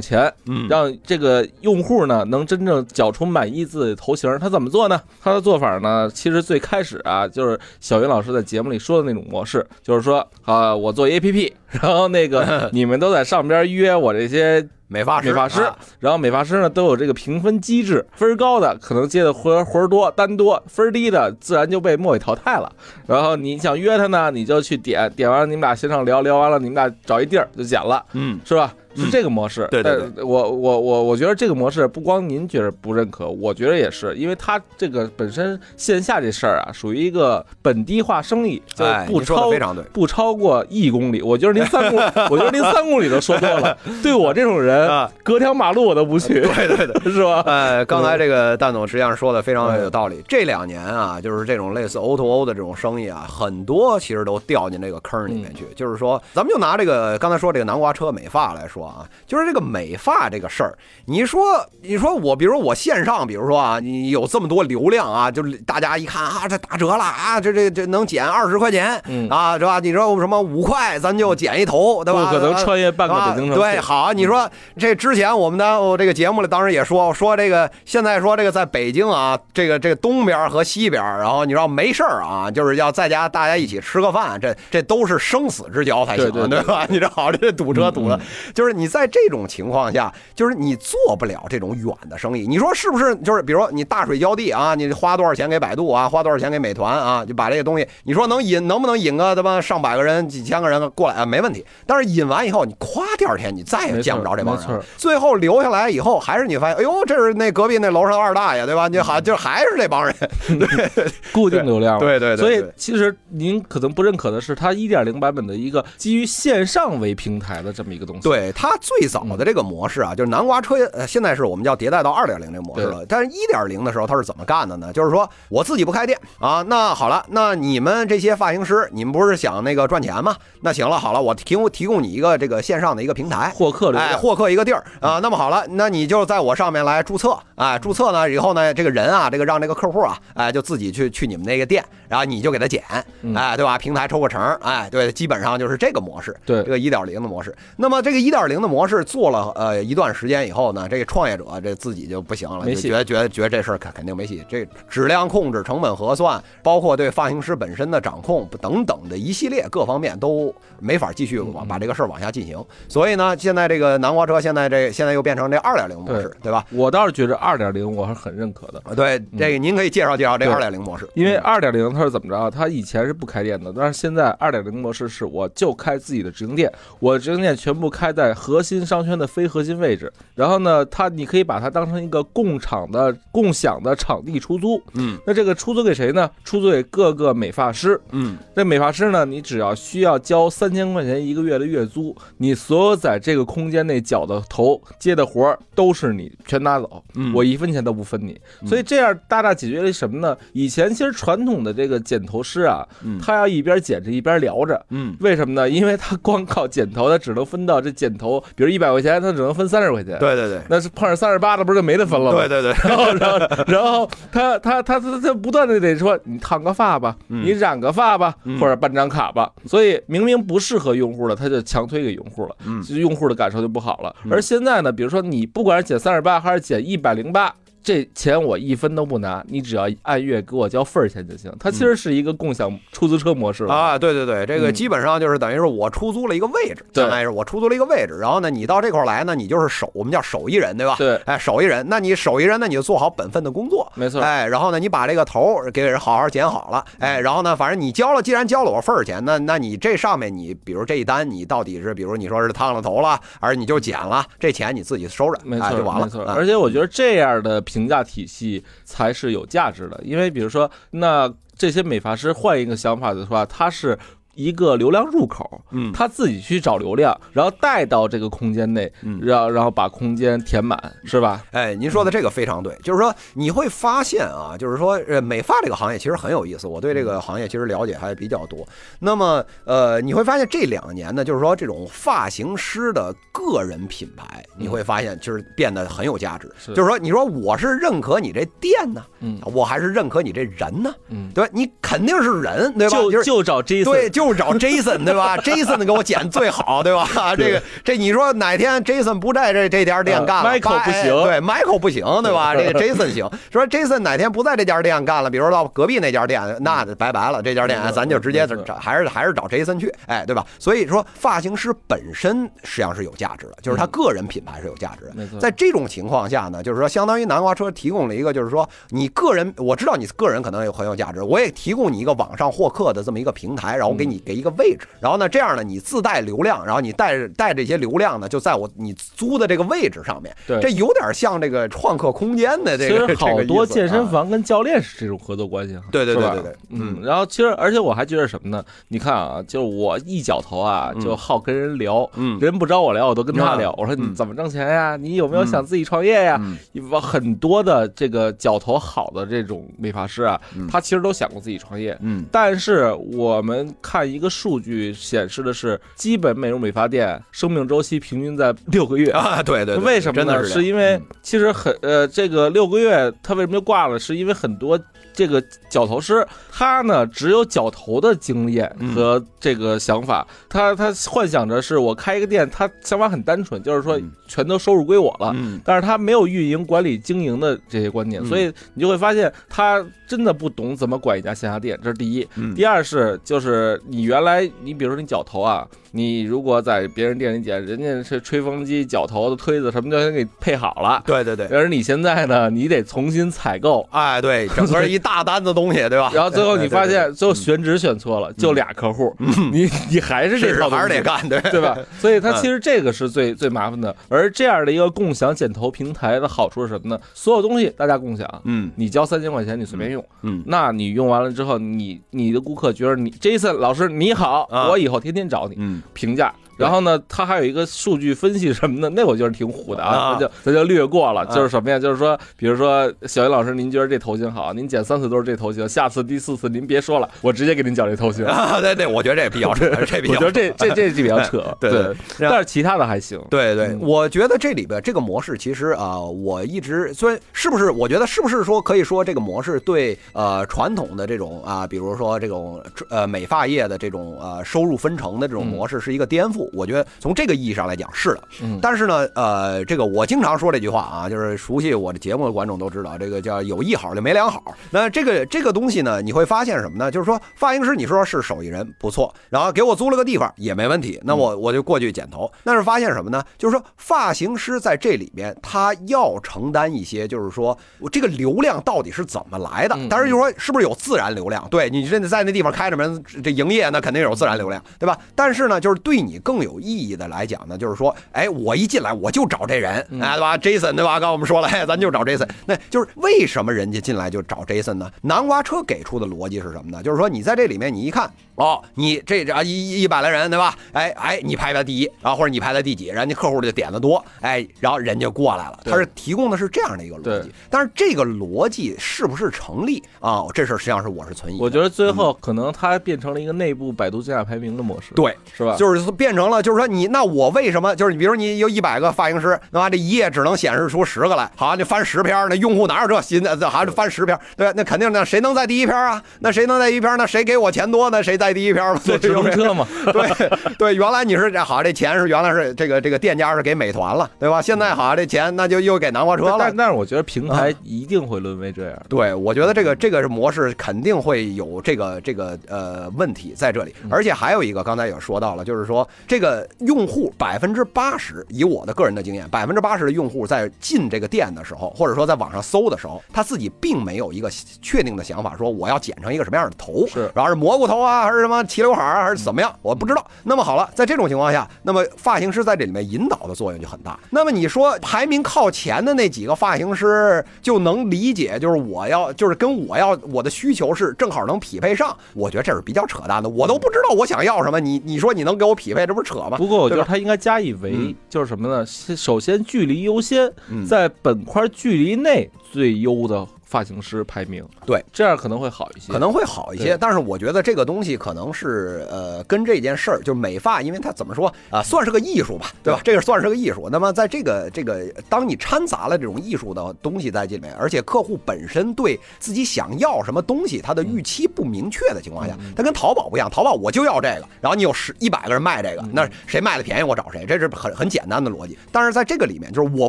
[0.00, 4.38] 钱，嗯，让这个用户呢能真正缴出满意自己的头型。
[4.38, 5.00] 他怎么做呢？
[5.22, 7.28] 他的做法呢，其实最开始啊。
[7.34, 22.70] 就是小云老师在节目里说的那种模式，就是说啊，我做 A P P， 然后那个 你们都在上边约我这些美发美发师，啊、然后美发师呢都有这个评分机制，分高的可能接的活活多单多，分低的自然就被末尾淘汰了。
[23.06, 28.72] 然后你想约他呢，你就去点，点完了你们俩线上聊聊完了，你们俩找一地儿就剪了，嗯，是吧？
[28.96, 41.20] 是这个模式，对对对，我我我我觉得这个模式不光您觉得不认可，我觉得也是，因为它这个本身线下这事儿啊，属于一个本地化生意，就不超非常对，不超过一公里。
[41.22, 41.98] 我觉得您三公，
[42.30, 43.76] 我觉得您三公里都说多了。
[44.02, 44.88] 对我这种人，
[45.22, 46.40] 隔条马路我都不去。
[46.40, 47.42] 对对对， 是吧？
[47.46, 50.22] 呃，刚才这个蛋总实际上说的非常有道理。
[50.28, 55.66] 这两年啊，就是这种类似 O to O 的这种生意啊，很多其实都掉进这个坑里面去。
[55.74, 59.64] 就是说，咱们就拿这个刚才说这个南瓜车美发来说啊，就是这个。
[59.64, 61.42] 美发这个事儿，你说，
[61.82, 69.80] 你说我，比如我线上，比如说啊，你有这么多流量啊，就是大家一看啊，这打折了啊，这这这能减二十块钱，嗯啊，是吧？
[69.80, 72.24] 你说什么五块，咱就剪一头，对吧？
[72.24, 73.54] 不可能穿越半个北京城。
[73.54, 86.84] 对，好，你说这之前我们的我这个节目里当时也说说这个，现在说这个在北京啊，这个这个东边和西边，然后你知道没事儿啊，就是要在家大家一起吃个饭，这这都是生死之交才行，对对吧？
[86.90, 88.18] 你这好，这堵车堵的，
[88.54, 92.46] 就是你在这种情况下，就是你做不了这种远的生意。
[92.46, 93.14] 你说是不是？
[93.16, 101.26] 就是比如说你大水浇地啊，你花多少钱给百度啊，花多少钱给美团啊，就把这个东西，你说能引能不能引个他妈上百个人、几千个人过来啊？
[101.34, 101.64] 没问题。
[101.84, 108.86] 但是引完以后，你夸第二天你再也见不着这帮人，最后留下来以后，还是你发现，哎呦，这是那隔壁那楼上二大爷，对吧？
[108.86, 110.14] 你好，就还是这帮人，
[110.46, 112.36] 对，固定流量，对对对。
[112.36, 118.22] 所以其实您可能不认可的是，它一点零版本的一个基于线上为平台的这么一个东西。
[118.22, 123.04] 对它最早的这个模式啊，就是南瓜车，呃，现在是我们叫迭代到二点零这个模式了。
[123.08, 124.92] 但是一点零的时候，它是怎么干的呢？
[124.92, 130.36] 就是说我自己不开店啊，那好了，那你们这些发型师，你们不是想那个赚钱吗？
[130.60, 134.84] 那行了，好了，我提供提供你一个这个线上的一个平台，获客流哎，获客一个地儿。
[135.00, 135.18] 啊。
[135.22, 142.82] 那么好了，那你就在我上面来注册，哎，注册呢以后呢，这个人啊，这个让这个客户啊，哎，就自己去去你们那个店，然后你就给他减，
[143.22, 143.34] 嗯。
[143.34, 143.78] 哎，对吧？
[143.78, 146.62] 平台抽个成，哎，对，基本上就是这个模式，对。
[146.62, 147.54] 这个一点零的模式。
[147.76, 162.62] 那么这个一点零的模式做了呃一段时间以后呢，这个创业者这自己就不行了，没觉得觉得觉得这事儿肯肯定没戏，这质量控制、成本核算，包括对发型师本身的掌控等等的一系列各方面都没法继续嗯往把这个事儿往下进行。
[162.88, 166.64] 所以呢，现在这个南瓜车现在这现在又变成这二点零模式，对吧？
[166.70, 168.82] 我倒是觉得二点零我是很认可的。
[168.84, 172.50] 啊，对，这个您可以介绍介绍这对二点零模式，因为二点零它是怎么着啊？
[172.50, 180.12] 它以前是不开店的，但是现在二点零模式是我就开自己的直营店，我的直营店全部开在核心商圈的非核心位置。
[180.34, 184.82] 然后呢，它你可以把它当成一个共场的共享的场地出租。
[184.94, 186.28] 嗯那这个出租给谁呢？
[186.42, 188.00] 出租给各个美发师。
[188.10, 198.40] 嗯这美发师呢，你只要需要交三千块钱一个月的月租，你所有在这个空间内绞的头、接的活儿都是你全拿走，嗯我一分钱都不分你。
[198.66, 200.36] 所以这样大大解决了什么呢？
[200.52, 204.84] 以前其实传统的这个剪头师啊，嗯他要一边剪着一边聊着。
[204.90, 205.68] 嗯为什么呢？
[205.68, 210.60] 因为他光靠剪头，他只能分到这剪头，比如一百块钱，他只能分三十块钱。，对对对。
[210.68, 212.46] 那是碰上三十八的，不是就没得分了吗？
[212.46, 219.50] 对对对， 然后，然后，然后他他他他他不断的得说，你烫个发吧，嗯你染个发吧，嗯或者办张卡吧。
[219.66, 224.14] 所以明明不适合用户了，他就强推给用户了，嗯用户的感受就不好了。
[224.24, 227.54] 嗯而现在呢，比如说你不管是减三十八还是减一百零八。
[227.84, 231.54] 这钱我一分都不拿，你只要按月给我交份儿钱就行。
[231.60, 233.74] 它其实是一个共享出租车模式了。
[233.74, 240.96] 啊，对对对，这个嗯基本上就是等于是我出租了一个位置，对相当于是我出租了一个位置，然后呢，你到这块儿来呢，你就是手，我们叫手艺人，对吧？
[240.96, 244.22] 对，哎，手艺人，那你手艺人那，你就做好本分的工作，没错。
[244.22, 256.24] 哎，然后呢，你把这个头儿给人好好剪好了，哎，然后呢，反正你交了，既然交了我份儿钱，那那你这上面你比如这一单，你到底是比如你说是烫了头了，还是你就剪了，这钱你自己收着，哎，没错，就完了没错。。
[256.24, 263.98] 啊而且我觉得这样的评价体系才是有价值的，因为比如说，那这些美发师换一个想法的话，他是。
[264.34, 271.42] 一个流量入口，嗯他自己去找流量，然后带到这个空间内，嗯然然后把空间填满，是吧？
[271.52, 278.66] 哎，您说的这个非常对，就是说你会发现啊，就是说呃，美发这个行业其实很有意思，我对这个行业其实了解还比较多。
[278.98, 286.50] 那么呃，你会发现这两年呢，就是说这种发型师的个人品牌，你会发现就是变得很有价值。
[286.58, 290.94] 是就是说，你说我是认可你这店呢，嗯我还是认可你这人呢？
[291.08, 291.50] 嗯，对吧？
[291.52, 292.96] 你肯定是人，对吧？
[292.96, 295.36] 就就找 Jason，对，就是找 Jason，对吧？
[295.44, 297.34] Jason 给我剪最好，对吧？
[297.36, 302.54] 这个这你说哪天 Jason 不在这这家店干了、呃，Michael 不行哎对，Michael 不行，对吧？
[302.56, 303.28] 这个 Jason 行。
[303.50, 310.44] 说 Jason 哪天不在这家店干了，比如到隔壁那家店，那拜拜了，这家店咱就直接找，还是还是找 Jason 去，哎，对吧？
[310.58, 315.40] 所以说发型师本身实际上是有价值的，就是他个人品牌是有价值的。
[315.40, 330.60] 在这种情况下呢，就是说，相当于南瓜车提供了一个，就是说，你个人，我知道你个人可能有很有价值，我也提供你一个网上获客的这么一个平台，然后给你给一个位置，然后呢，这样呢，你自带流量，然后你带着带这些流量呢，就在我你租的这个位置上面，对。
[330.60, 336.56] 这有点像这个创客空间的这个，其实好多健身房，跟教练是这种合作关系，对对对对对。
[336.70, 338.64] 嗯，然后其实而且我还觉得什么呢？
[338.88, 341.00] 你看啊，就是我一绞头啊，嗯。
[341.04, 342.38] 就好跟人聊，嗯。
[342.40, 343.70] 人不找我聊，我都跟他聊。
[343.72, 344.96] 嗯我说你嗯怎么挣钱呀？
[344.96, 346.40] 你有没有想自己创业呀？
[346.40, 346.56] 嗯。
[347.00, 351.96] 很多的这个绞头好的这种美发师啊嗯，他其实都想过自己创业。
[352.00, 352.24] 嗯。
[352.32, 359.10] 但是我们看一个数据显示的是，基本美容美发店生命周期平均在六个月。
[359.10, 360.44] 啊，对对对，为什么呢？
[360.44, 363.98] 是是因为嗯其实很呃，这个六个月他为什么就挂了？
[363.98, 364.78] 是因为很多
[365.12, 375.32] 这个绞头师他呢只有绞头的经验嗯和这个想法，他他幻想着是我开一个店，他想法很单纯，就是说嗯全都收入归我了。
[375.34, 379.84] 嗯但是他没有运营、管理、经营的这些观念，嗯所以你就会发现他
[380.14, 382.26] 真的不懂怎么管一家线下店，这是第一。
[382.36, 393.88] 嗯第二是就是你原来你比如说你脚头啊，你如果在别人店里剪，人家是吹风机、绞头的推子什么都给你配好了，对对对，而你现在呢，你得重新采购。
[393.92, 396.10] 哎对， 整个一大单子东西，对吧？
[396.12, 399.14] 然后最后你发现，最后选址选错了，就俩客户，
[399.52, 401.40] 你你还是这是套还是得干，对。
[401.52, 401.78] 对吧？
[402.00, 403.94] 所以它嗯其实这个是最最麻烦的。
[404.08, 407.00] 而这样的一个共享剪头平台的好处是什么呢？
[407.14, 408.68] 所有东西大家共享，嗯。
[408.74, 410.42] 你交三千块钱你随便用，嗯。
[410.46, 414.68] 那你用完了之后，你你的顾客觉得你 Jason 老师你好，啊。
[414.68, 421.22] 我以后天天找你，嗯评价然后呢，它还有一个数据分析什么的， 那我觉得挺虎的啊，那就那就略过了。
[421.22, 421.78] 啊就是什么呀？
[421.78, 428.24] 就是说，比如说小云老师，您觉得这头型好，您剪三次都是这头型，下次第四次您别说了，我直接给您剪这头型。
[428.26, 433.20] 啊，对对，我觉得这比较 扯，这比较我觉得这这这比较扯，对但是其他的还行。
[433.30, 446.43] 对对，嗯我觉得这里边这个模式其实啊、我一直虽然是不是，我觉得是不是说可以说这个模式对呃传统的这种啊、比如说这种呃美发业的这种呃收入分成的这种模式是一个颠覆。
[446.52, 454.42] 我觉得从这个意义上来讲是的，嗯但是呢，呃，这个我经常说这句话啊，就是熟悉我的节目的观众都知道，这个叫有一好就没两好。
[454.70, 456.90] 那这个这个东西呢，你会发现什么呢？
[456.90, 462.30] 就是说发型师，你说是手艺人不错，然后给我租了个地方也没问题，那我我就过去剪头。
[462.42, 463.22] 但是发现什么呢？
[463.38, 469.74] 就是说发型师在这里边他要承担一些，就是说我这个流量到底是怎么来的？
[469.76, 471.46] 嗯当然就是说是不是有自然流量？
[471.50, 474.98] 对你这在那地方开着门这营业，那肯定有自然流量，对吧？
[475.14, 480.94] 但是呢，就是对你更有意义的来讲呢，就是说，哎，我一进来我就找这人，哎，对吧？Jason 对吧？
[480.94, 482.28] 刚刚我们说了，哎，咱就找 Jason。
[482.46, 484.90] 那就是为什么人家进来就找 Jason 呢？
[485.02, 486.82] 南瓜车给出的逻辑是什么呢？
[486.82, 490.56] 就是说你在这里面你一看，哦，你这啊一一百来人对吧？
[490.72, 497.30] 哎哎，你排在第一然啊，或者你排在第几，人家客户就点的多，哎，然后人家过来了，他是提供的是这样的一个逻辑。
[497.50, 500.24] 但是这个逻辑是不是成立啊？
[500.32, 501.40] 这事儿实际上是我是存疑。
[501.40, 505.56] 我觉得最后可能它变成了一个内部百度竞价排名的模式，对，是吧？
[505.56, 513.36] 就是变成了，就是说你那我为什么就是你比如你有一百个发型师，那么这一页只能显示出十个来，好，你翻十篇，那用户哪有这心的？
[513.36, 514.52] 这还是翻十篇，对？
[514.54, 516.02] 那肯定那谁能在第一篇啊？
[516.20, 516.96] 那谁能在第一篇？
[516.96, 517.90] 那谁给我钱多？
[517.90, 518.80] 那谁在第一篇嘛？
[518.82, 524.40] 坐直通车嘛， 对对，原来你是这好，这钱是原来是这个这个店家是给美团了，对吧？
[524.40, 526.56] 现在好，这钱那就又给南瓜车了但。
[526.56, 528.80] 但是我觉得平台一定会沦为这样。
[528.88, 550.06] 对，我觉得这个这个是模式肯定会有这个这个呃问题在这里，而且还有一个刚才也说到了，就是说这个用户百分之八十，以我的个人的经验，百分之八十的用户在进这个店的时候，或者说在网上搜的时候，他自己并没有一个确定的想法，说我要剪成一个什么样的头，是然后是蘑菇头啊，还是什么齐刘海儿啊，还是怎么样，我不知道。
[550.22, 553.98] 那么好了，在这种情况下，那么发型师在这里面引导的作用就很大。
[554.10, 563.28] 那么你说排名靠前的那几个发型师就能理解，就是我要就是跟我要我的需求是正好能匹配上，我觉得这是比较扯淡的。
[563.28, 566.36] 我都不知道我想要什么，你你说你能给我匹配，这不是扯嘛？
[566.36, 568.64] 不过我觉得他应该加以为嗯，就是什么呢？
[568.66, 575.92] 首先距离优先，嗯在本块距离内最优的发型师排名，对，这样可能会好一些。
[575.92, 582.80] 可能会好一些，但是我觉得这个东西可能是呃，跟这件事儿，就是美发，因为它怎么说啊、算是个艺术吧，对吧？
[582.82, 583.68] 这个算是个艺术。
[583.70, 598.58] 那么在这个这个，当你掺杂了这种艺术的东西在这里面，而且客户本身对自己想要什么东西，他的预期不明确的情况下，它跟淘宝不一样，淘宝我就要这个，然后你有十一百个人卖这个，那谁卖的便宜我找谁，这是很很简单的逻辑。
[598.72, 599.88] 但是在这个里面，就是我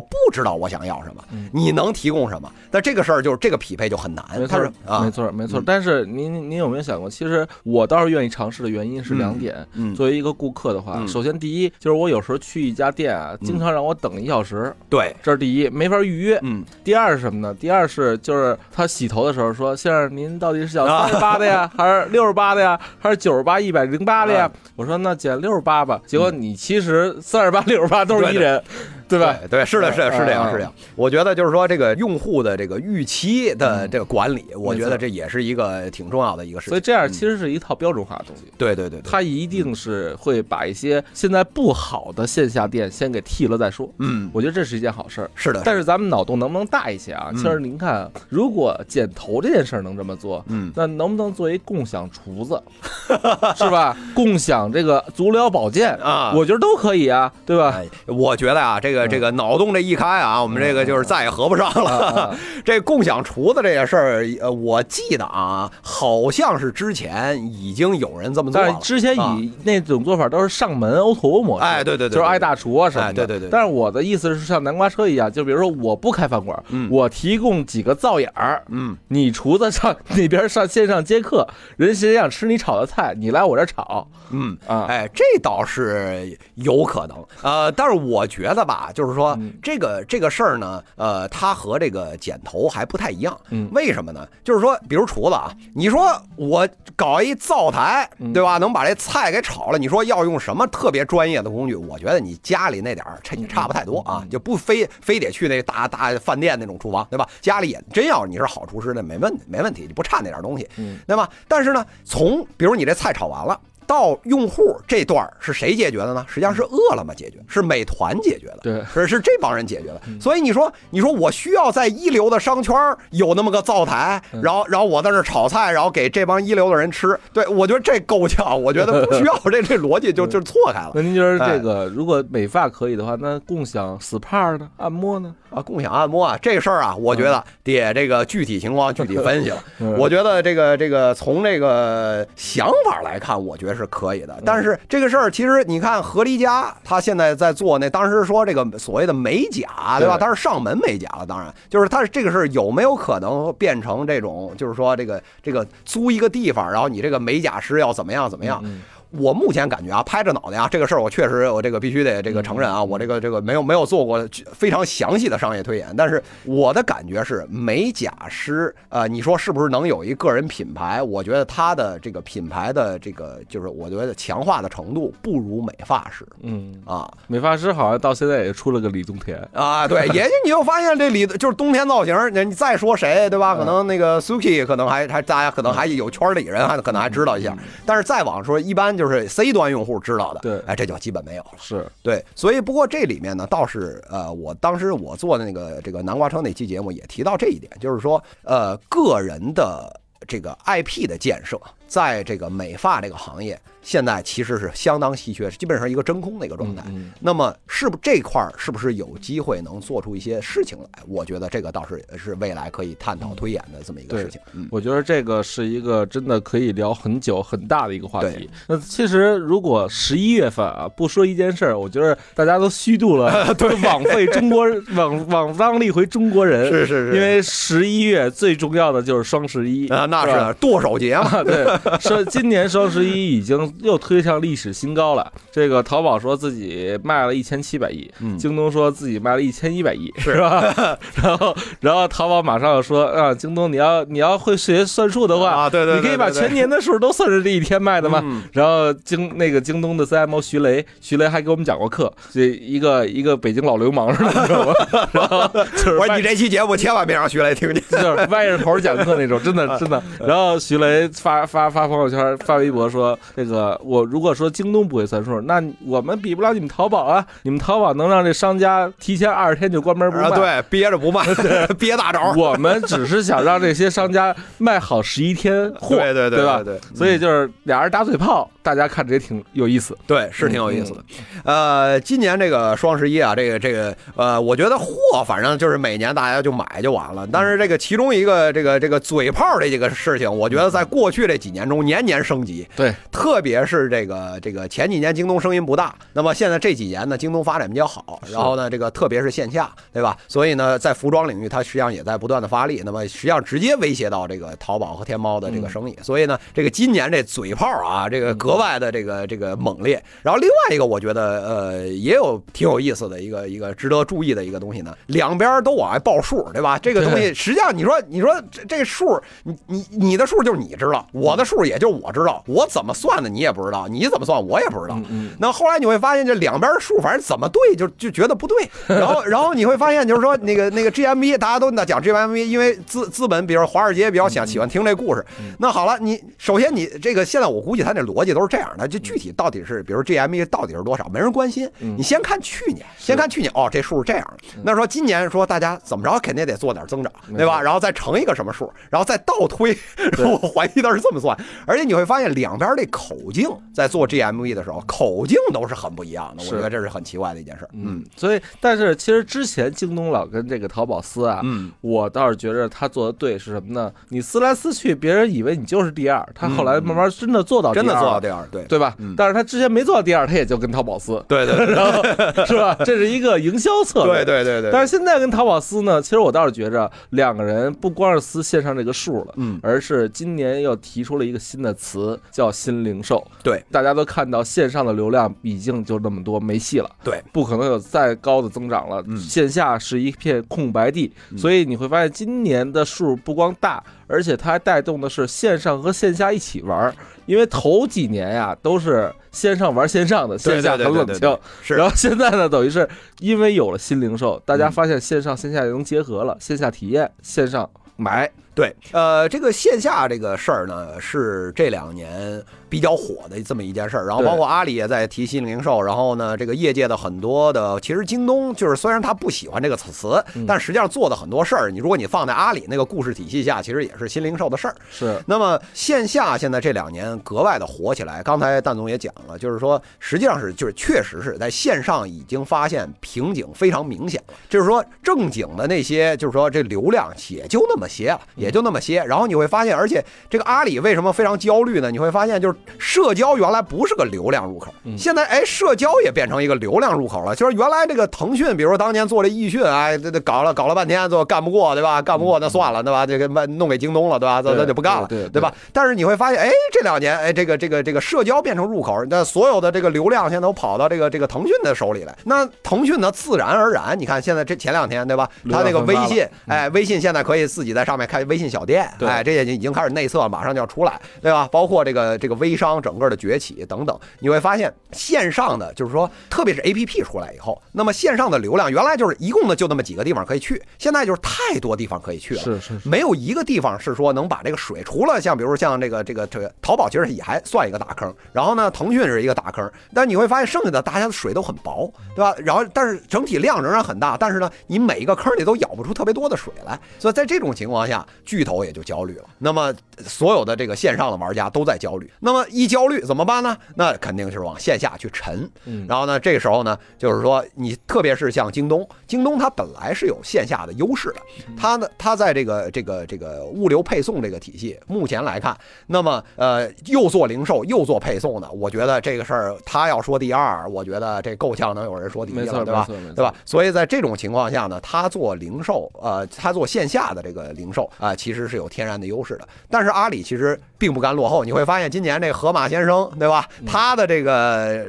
[0.00, 2.48] 不知道我想要什么，你能提供什么？
[2.70, 4.24] 那这个事儿就是这个匹配就很难。
[4.38, 5.62] 没错啊，没错，没错嗯。
[5.66, 9.66] 但是您您有没有想过，其实我倒是愿意尝试的原因是两点。
[9.74, 16.38] 嗯作为一个顾客的话，嗯首先第一就是我有时候去一家店啊，经常让我等一小时，对，这是第一，没法预约。
[16.42, 16.64] 嗯。
[16.84, 17.54] 第二是什么呢？
[17.54, 28.62] 第二是就是他洗头的时候说：“先生，您到底是想啊三十八的呀， 还是六十八的呀，还是九十八、一百零八的呀啊？”我说：“那减六十八吧。”结果你其实三十八、六十八都是一人，
[29.08, 29.36] 对吧？
[29.48, 30.72] 对，是的，是的，是这样，啊是这样。
[30.94, 36.70] 我觉得就是说，这个用户的这个预期的嗯这个管理，我觉得这也是一个挺重要的一个事情。
[36.70, 38.44] 所以这样其实是一套标准化的东西。
[38.58, 43.88] 对对对对，它一定是会把一些现在不好的线下店先给剃了再说。
[43.98, 45.30] 嗯，我觉得这是一件好事儿。
[45.34, 47.30] 是的，但是咱们脑洞能不能大一些啊？
[47.32, 52.60] 嗯其实您看，如果剪头这件事儿能这么做，嗯，那能不能作为共享厨子，
[53.56, 53.96] 是吧？
[54.14, 57.72] 共享这个足疗保健啊我觉得都可以啊，对吧？
[57.76, 61.90] 哎，我觉得啊，这个这个脑洞这一开啊，我们这个就是再也合不上啊了。
[62.22, 68.68] 啊 这共享厨子这件事儿，呃，我记得啊，好像是之前已经有人这么做了。
[68.68, 69.36] 但是之前啊。
[69.36, 73.48] 以那种做法都是上门 O to O 模式，哎对对对对就是爱大厨啊什么的，哎对对对。
[73.50, 76.88] 但是我的意思是像南瓜车一样，就比如说我不开饭馆，嗯。
[76.90, 84.06] 我提供几个灶眼儿，嗯，你厨子上那边上线上接客，人谁想吃你炒的菜，你来我这炒。
[84.30, 93.38] 嗯，啊，哎，这倒是有可能，呃，但是我觉得吧，就是说嗯这个这个事儿呢，呃，它和这个剪头还不太一样。
[93.50, 94.26] 嗯为什么呢？
[94.44, 98.58] 就是说，比如厨子啊，你说我搞一灶台，嗯对吧？
[98.58, 101.74] 能把这菜给炒了，你说要用什么特别专业的工具？
[101.74, 107.28] 我觉得你家里那点儿差也差不太多啊，就不非非得去那大大饭店那种厨房，对吧？
[107.40, 110.68] 家里也真要你是好厨师，那没问没问题，你不差那点东西。
[110.76, 111.28] 嗯对吧？
[111.48, 113.58] 但是呢，从比如你这菜炒完了。
[113.86, 116.24] 到用户这段是谁解决的呢？
[116.28, 120.00] 实际上是饿了么解决，是美团解决的，对是是这帮人解决的。
[120.20, 122.74] 所以你说，你说我需要在一流的商圈
[123.10, 134.68] 有那么个灶台，然后然后我在那炒菜，然后给这帮一流的人吃，对我觉得这够呛，我觉得不需要， 这这逻辑就就错开了那您觉得哎这个如果美发可以的话，那共享 SPA 呢？
[134.78, 135.34] 按摩呢？
[135.56, 135.62] 啊。
[135.62, 139.62] 共享按摩啊，这事儿啊，我觉得得这个具体情况具体分析了。
[139.80, 144.40] 嗯我觉得这个这个从这个想法来看，我觉得是可以的。
[144.44, 150.16] 但是这个事儿，其实你看何离家他现在在做那，当时说这个所谓的美甲，对吧？
[150.16, 158.60] 对他是上门美甲了，当然就是他这个事儿有没有可能变成这种，就是说这个这个租一个地方，然后你这个美甲师要怎么样怎么样？
[158.64, 171.02] 嗯我目前感觉啊，拍着脑袋啊，这个事儿我确实我这个必须得这个承认啊，我这个这个没有没有做过非常详细的商业推演，但是我的感觉是美甲师，呃，你说是不是能有一个人品牌？
[171.02, 179.36] 我觉得他的这个品牌的这个就是我觉得强化的程度不如美发师嗯，啊美发师好像到现在也出了个李宗田。
[179.52, 183.54] 啊，对， 也就你就发现这李就是冬天造型，你你再说谁对吧？
[183.56, 191.50] 可能那个 Suki 可能还还大家可能还有圈里人还可能还知道一下，但是再往说一般就是 C 端用户知道的，对哎，这就基本没有了。
[191.58, 201.60] 是，对，所以不过这里面呢，倒是呃，我当时我做的那个这个南瓜车那期节目也提到这一点，就是说呃，个人的这个 IP 的建设，
[201.96, 206.82] 在这个美发这个行业，现在其实是相当稀缺，基本上一个真空的一个状态。
[206.88, 210.88] 嗯那么是不这块儿是不是有机会能做出一些事情来？
[211.08, 214.38] 我觉得这个倒是是未来可以探讨推演的这么一个事情。
[214.52, 218.50] 嗯，我觉得这个是一个真的可以聊很久很大的一个话题。
[218.66, 226.70] 那其实如果十一月份啊不说一件事儿，我觉得大家都虚度了， 对，枉费中国枉枉当了一回中国人。
[226.70, 231.24] 是是是因为十一月最重要的就是双十一啊，那吧是剁手节嘛。
[231.38, 231.64] 啊，对，
[232.00, 235.30] 说今年双十一已经又推上历史新高了。
[235.50, 240.62] 这个淘宝说自己卖了一千七百亿，嗯京东说自己卖了一千一百亿，是吧？
[241.22, 248.20] 然后，然后淘宝马上又说啊，京东你要你要会学算数的话，啊对对对你可以把全年的数都算是这一天卖的吗？
[248.24, 254.74] 嗯然后京那个京东的 CMO 徐雷，徐雷还给我们讲过课，这一个一个北京老流氓似的？
[255.12, 257.82] 然后就是我说你这期节目千万别让徐雷听见。
[257.90, 260.02] 就是歪着头讲课那种，真的真的。
[260.20, 267.26] 然后徐雷发发发朋友圈、发微博说：“那个我如果说京东不会算数，那我们比不了你们淘宝啊！
[267.42, 270.24] 你们淘宝能让这商家提前二十天就关门不卖。
[270.24, 271.24] 啊，对，憋着不卖，
[271.78, 272.32] 憋大招。
[272.36, 276.62] 我们只是想让这些商家卖好十一天货，对对对吧？
[276.62, 279.96] 对对所以就是俩人打嘴炮，大家看着也挺有意思。
[280.08, 280.98] 对，是挺有意思的。
[280.98, 287.24] 嗯呃，今年这个双十一啊，这个这个呃，我觉得货反正就是每年大家就买就完了。
[287.30, 292.66] 但是这个其中一个这个这个嘴炮这几个事情，我觉得在过去这几年中年年升级。
[292.74, 300.16] 对，特别是这个这个前几年京东声音不大，那么现在这几年呢，京东发展比较好，然后呢，这个特别是线下，对吧？
[300.26, 305.96] 所以呢，在服装领域，它实际上也在不断的发力，那么实际上直接威胁到这个淘宝和天猫的这个生意。
[306.02, 310.02] 所以呢，这个今年这嘴炮啊，这个格外的这个这个猛烈。
[310.22, 316.78] 然后另外一个，我觉得呃也有挺有意思的一个一个值得注意的一个东西呢，两边都往外报数，对吧？
[316.78, 324.98] 这个东西实际上你说你说这这数，你你你的数就是你知道，我的数也就我知道，我怎么算的你也不知道，你怎么算我也不知道。
[325.10, 335.24] 嗯那后来你会发现，这两边数反正怎么对就就觉得不对，然后然后你会发现就是说那个那个 GMV 大家都在讲 GMV，因为资资本比如华尔街比较想喜欢听这故事。
[335.58, 341.68] 那好了，你首先你这个现在我估计他那逻辑都是这样的，就具体到底是比如 GME 到底是多少，没人关心。
[341.78, 344.44] 你先看去年，先看去年哦，这数是这样的。
[344.64, 347.60] 那说今年说大家怎么着肯定得做点增长，对吧？
[347.60, 349.76] 然后再乘一个什么数，然后再倒推。
[350.18, 351.36] 然后我怀疑他是这么算，
[351.66, 356.42] 而且你会发现两边这口径在做 GME 的时候，口径都是很不一样的。
[356.44, 357.68] 我觉得这是很奇怪的一件事。
[357.72, 363.92] 嗯所以但是其实之前京东老跟这个淘宝撕啊，嗯，我倒是觉得他做的对是什么呢？
[364.08, 368.96] 你撕来撕去，别人以为你就是第二，他后来慢慢真的做到真的做到第二，对对吧？
[369.16, 372.02] 但是他之前没做到第二，他也就跟淘宝撕，对对对 然后
[372.44, 372.76] 是吧？
[372.84, 374.24] 这是一个营销策略。
[374.24, 374.70] 对对对对。
[374.70, 383.24] 但是现在跟淘宝撕呢，其实我倒是觉着两个人不光是撕线上这个数了，嗯而是今年又提出了一个新的词，叫新零售。
[383.42, 386.90] 对大家都看到线上的流量已经就那么多，没戏了。
[387.04, 389.02] 对，不可能有再高的增长了。
[389.06, 396.94] 嗯线下是一片空白地，所以你会发现今年的数不光大，而且它还带动的是线上和线下一起玩儿。
[397.26, 401.38] 因为头几年呀都是线上玩线上的，线下很冷清。
[401.62, 402.88] 是然后现在呢，等于是
[403.20, 408.30] 因为有了新零售，大家发现线上线下也能结合了，线下体验，线上买。
[408.56, 412.42] 对，呃，这个线下这个事儿呢，是这两年。
[412.68, 424.74] 比较火的这么一件事儿，然后包括阿里也在提新零售，然后呢，这个业界的很多的，其实京东就是虽然他不喜欢这个词，但实际上做的很多事儿，你如果你放在阿里那个故事体系下，其实也是新零售的事儿。
[424.90, 425.16] 是。
[425.26, 439.02] 那么线下现在这两年格外的火起来，刚才蛋总也讲了，就是说实际上是就是确实是在线上已经发现瓶颈非常明显了，就是说正经的那些就是说这流量也就那么些了，也就那么些。
[439.04, 441.90] 然后你会发现，而且这个阿里为什么非常焦虑呢？
[441.90, 442.54] 你会发现就是。
[442.78, 447.34] 社交原来不是个流量入口，现在哎，社交也变成一个流量入口了。
[447.34, 452.00] 就是原来这个腾讯，比如说当年做这易讯，哎，这这搞了搞了半天，最后干不过，对吧？
[452.00, 453.04] 干不过那算了，对吧？
[453.04, 454.40] 这个弄给京东了，对吧？
[454.44, 455.52] 那那就不干了，对吧？
[455.72, 462.16] 但是你会发现，哎，这两年，哎，这个这个这个社交变成入口，那所有的这个流量现在都跑到这个这个腾讯的手里来。
[462.24, 465.28] 那腾讯呢，自然而然，你看现在这前两天，对吧？
[465.50, 471.48] 他那个微信，哎，微信现在可以自己在上面开微信小店，哎，这些已经开始内测，马上就要出来，对吧？
[471.50, 472.76] 包括这个这个微商。
[472.86, 492.34] 整个的崛起等等，你会发现线上的就是说，特别是 A P P 出来以后，那么线上的流量原来就是一共的就那么几个地方可以去，现在就是太多地方可以去了，是是，没有一个地方是说能把这个水，除了像比如像这个这个这个淘宝，其实也还算一个大坑，然后呢，腾讯是一个大坑，但你会发现剩下的大家的水都很薄，对吧？
[492.38, 499.24] 然后但是整体量仍然很大，但是呢，你每一个坑里都舀不出特别多的水来，所以在这种情况下，巨头也就焦虑了。
[499.38, 499.72] 那么
[500.04, 502.66] 所有的这个线上的玩家都在焦虑，那么一。
[502.66, 503.56] 焦虑怎么办呢？
[503.76, 505.48] 那肯定是往线下去沉。
[505.86, 511.20] 然后呢，这个时候呢，就是说你特别是像京东，京东它本来是有线下的优势的，
[511.56, 515.56] 它呢，它在这个这个这个物流配送这个体系，目前来看，
[515.86, 522.84] 那么呃，又做零售又做配送的，我觉得这个事儿，他要说第二，我觉得这够呛能有人说第一了，对吧？
[523.14, 523.32] 对吧？
[523.44, 529.48] 所以在这种情况下呢，他做零售，呃，他做线下的这个零售啊，其实是有天然的优势的。
[529.70, 532.66] 但是阿里其实并不甘落后，你会发现今年这个盒马。
[532.66, 533.46] 先生，对吧？
[533.64, 534.86] 他的这个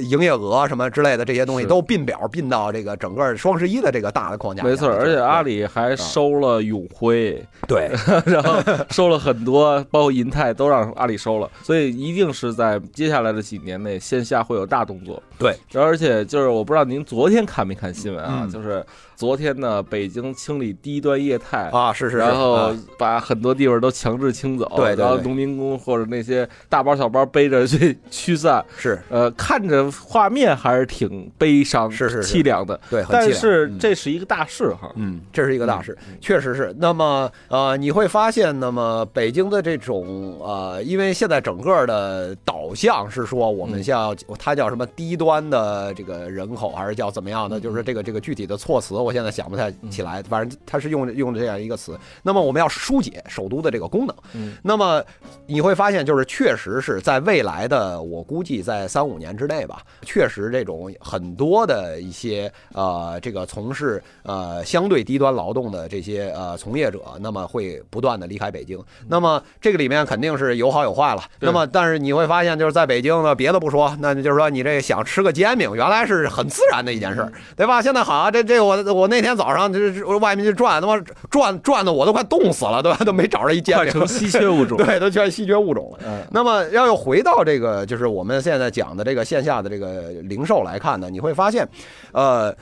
[0.00, 4.62] 营业额什么之类的这些东西都并表并到这个整个双十一的这个大的框架。
[4.62, 7.90] 没错，而且阿里还收了永辉，对，
[8.24, 8.54] 然后
[8.88, 15.22] 收了很多，包括银泰都让阿里收了，所以一定是在接下来的几年内线下会有大动作。
[15.38, 18.48] 对，而且就是我不知道您昨天看没看新闻啊？
[18.50, 18.82] 就是
[19.16, 36.74] 昨天呢，北京清理低端业态啊，是是，然后把很多地方都强制清走，对，然后农民工或者那些大包小包背着去驱散，是，呃，看着画面还是挺悲伤，是是凄凉的，对，但是这是一个大事哈，嗯，这是一个大事，确实是。
[36.78, 45.32] 那么呃，你会发现，那么北京的这种呃，因为现在整个的导向是说，我们像它叫什么低端。
[45.32, 47.60] 端的这个人口还是叫怎么样的？
[47.60, 50.22] 就是这个这个具体的措辞，我现在想不太起来。
[50.22, 51.98] 反正他是用用这样一个词。
[52.22, 54.14] 那么我们要疏解首都的这个功能。
[54.62, 55.02] 那么
[55.46, 68.78] 你会发现，就是确实是在未来的，我估计在三五年之内吧，确实这种很多的一些呃这个从事呃相对低端劳动的这些呃从业者，那么会不断的离开北京。
[69.08, 71.22] 那么这个里面肯定是有好有坏了。
[71.40, 75.22] 那么但是你会发现，就是在北京呢，别的不说，那就是说你这想吃。
[75.22, 77.80] 个煎饼原来是很自然的一件事，对吧？
[77.80, 80.96] 现在好啊这这我我那天早上就是外面就转，他妈
[81.30, 82.98] 转转的我都快冻死了，对吧？
[83.04, 86.26] 都没找着一煎饼，成稀缺物种， 对，都全稀缺物种了。
[86.30, 91.68] 那么要又回到这个，就是我们现在讲的这个线下的这个零售来看呢，你会发现，
[92.12, 92.54] 呃，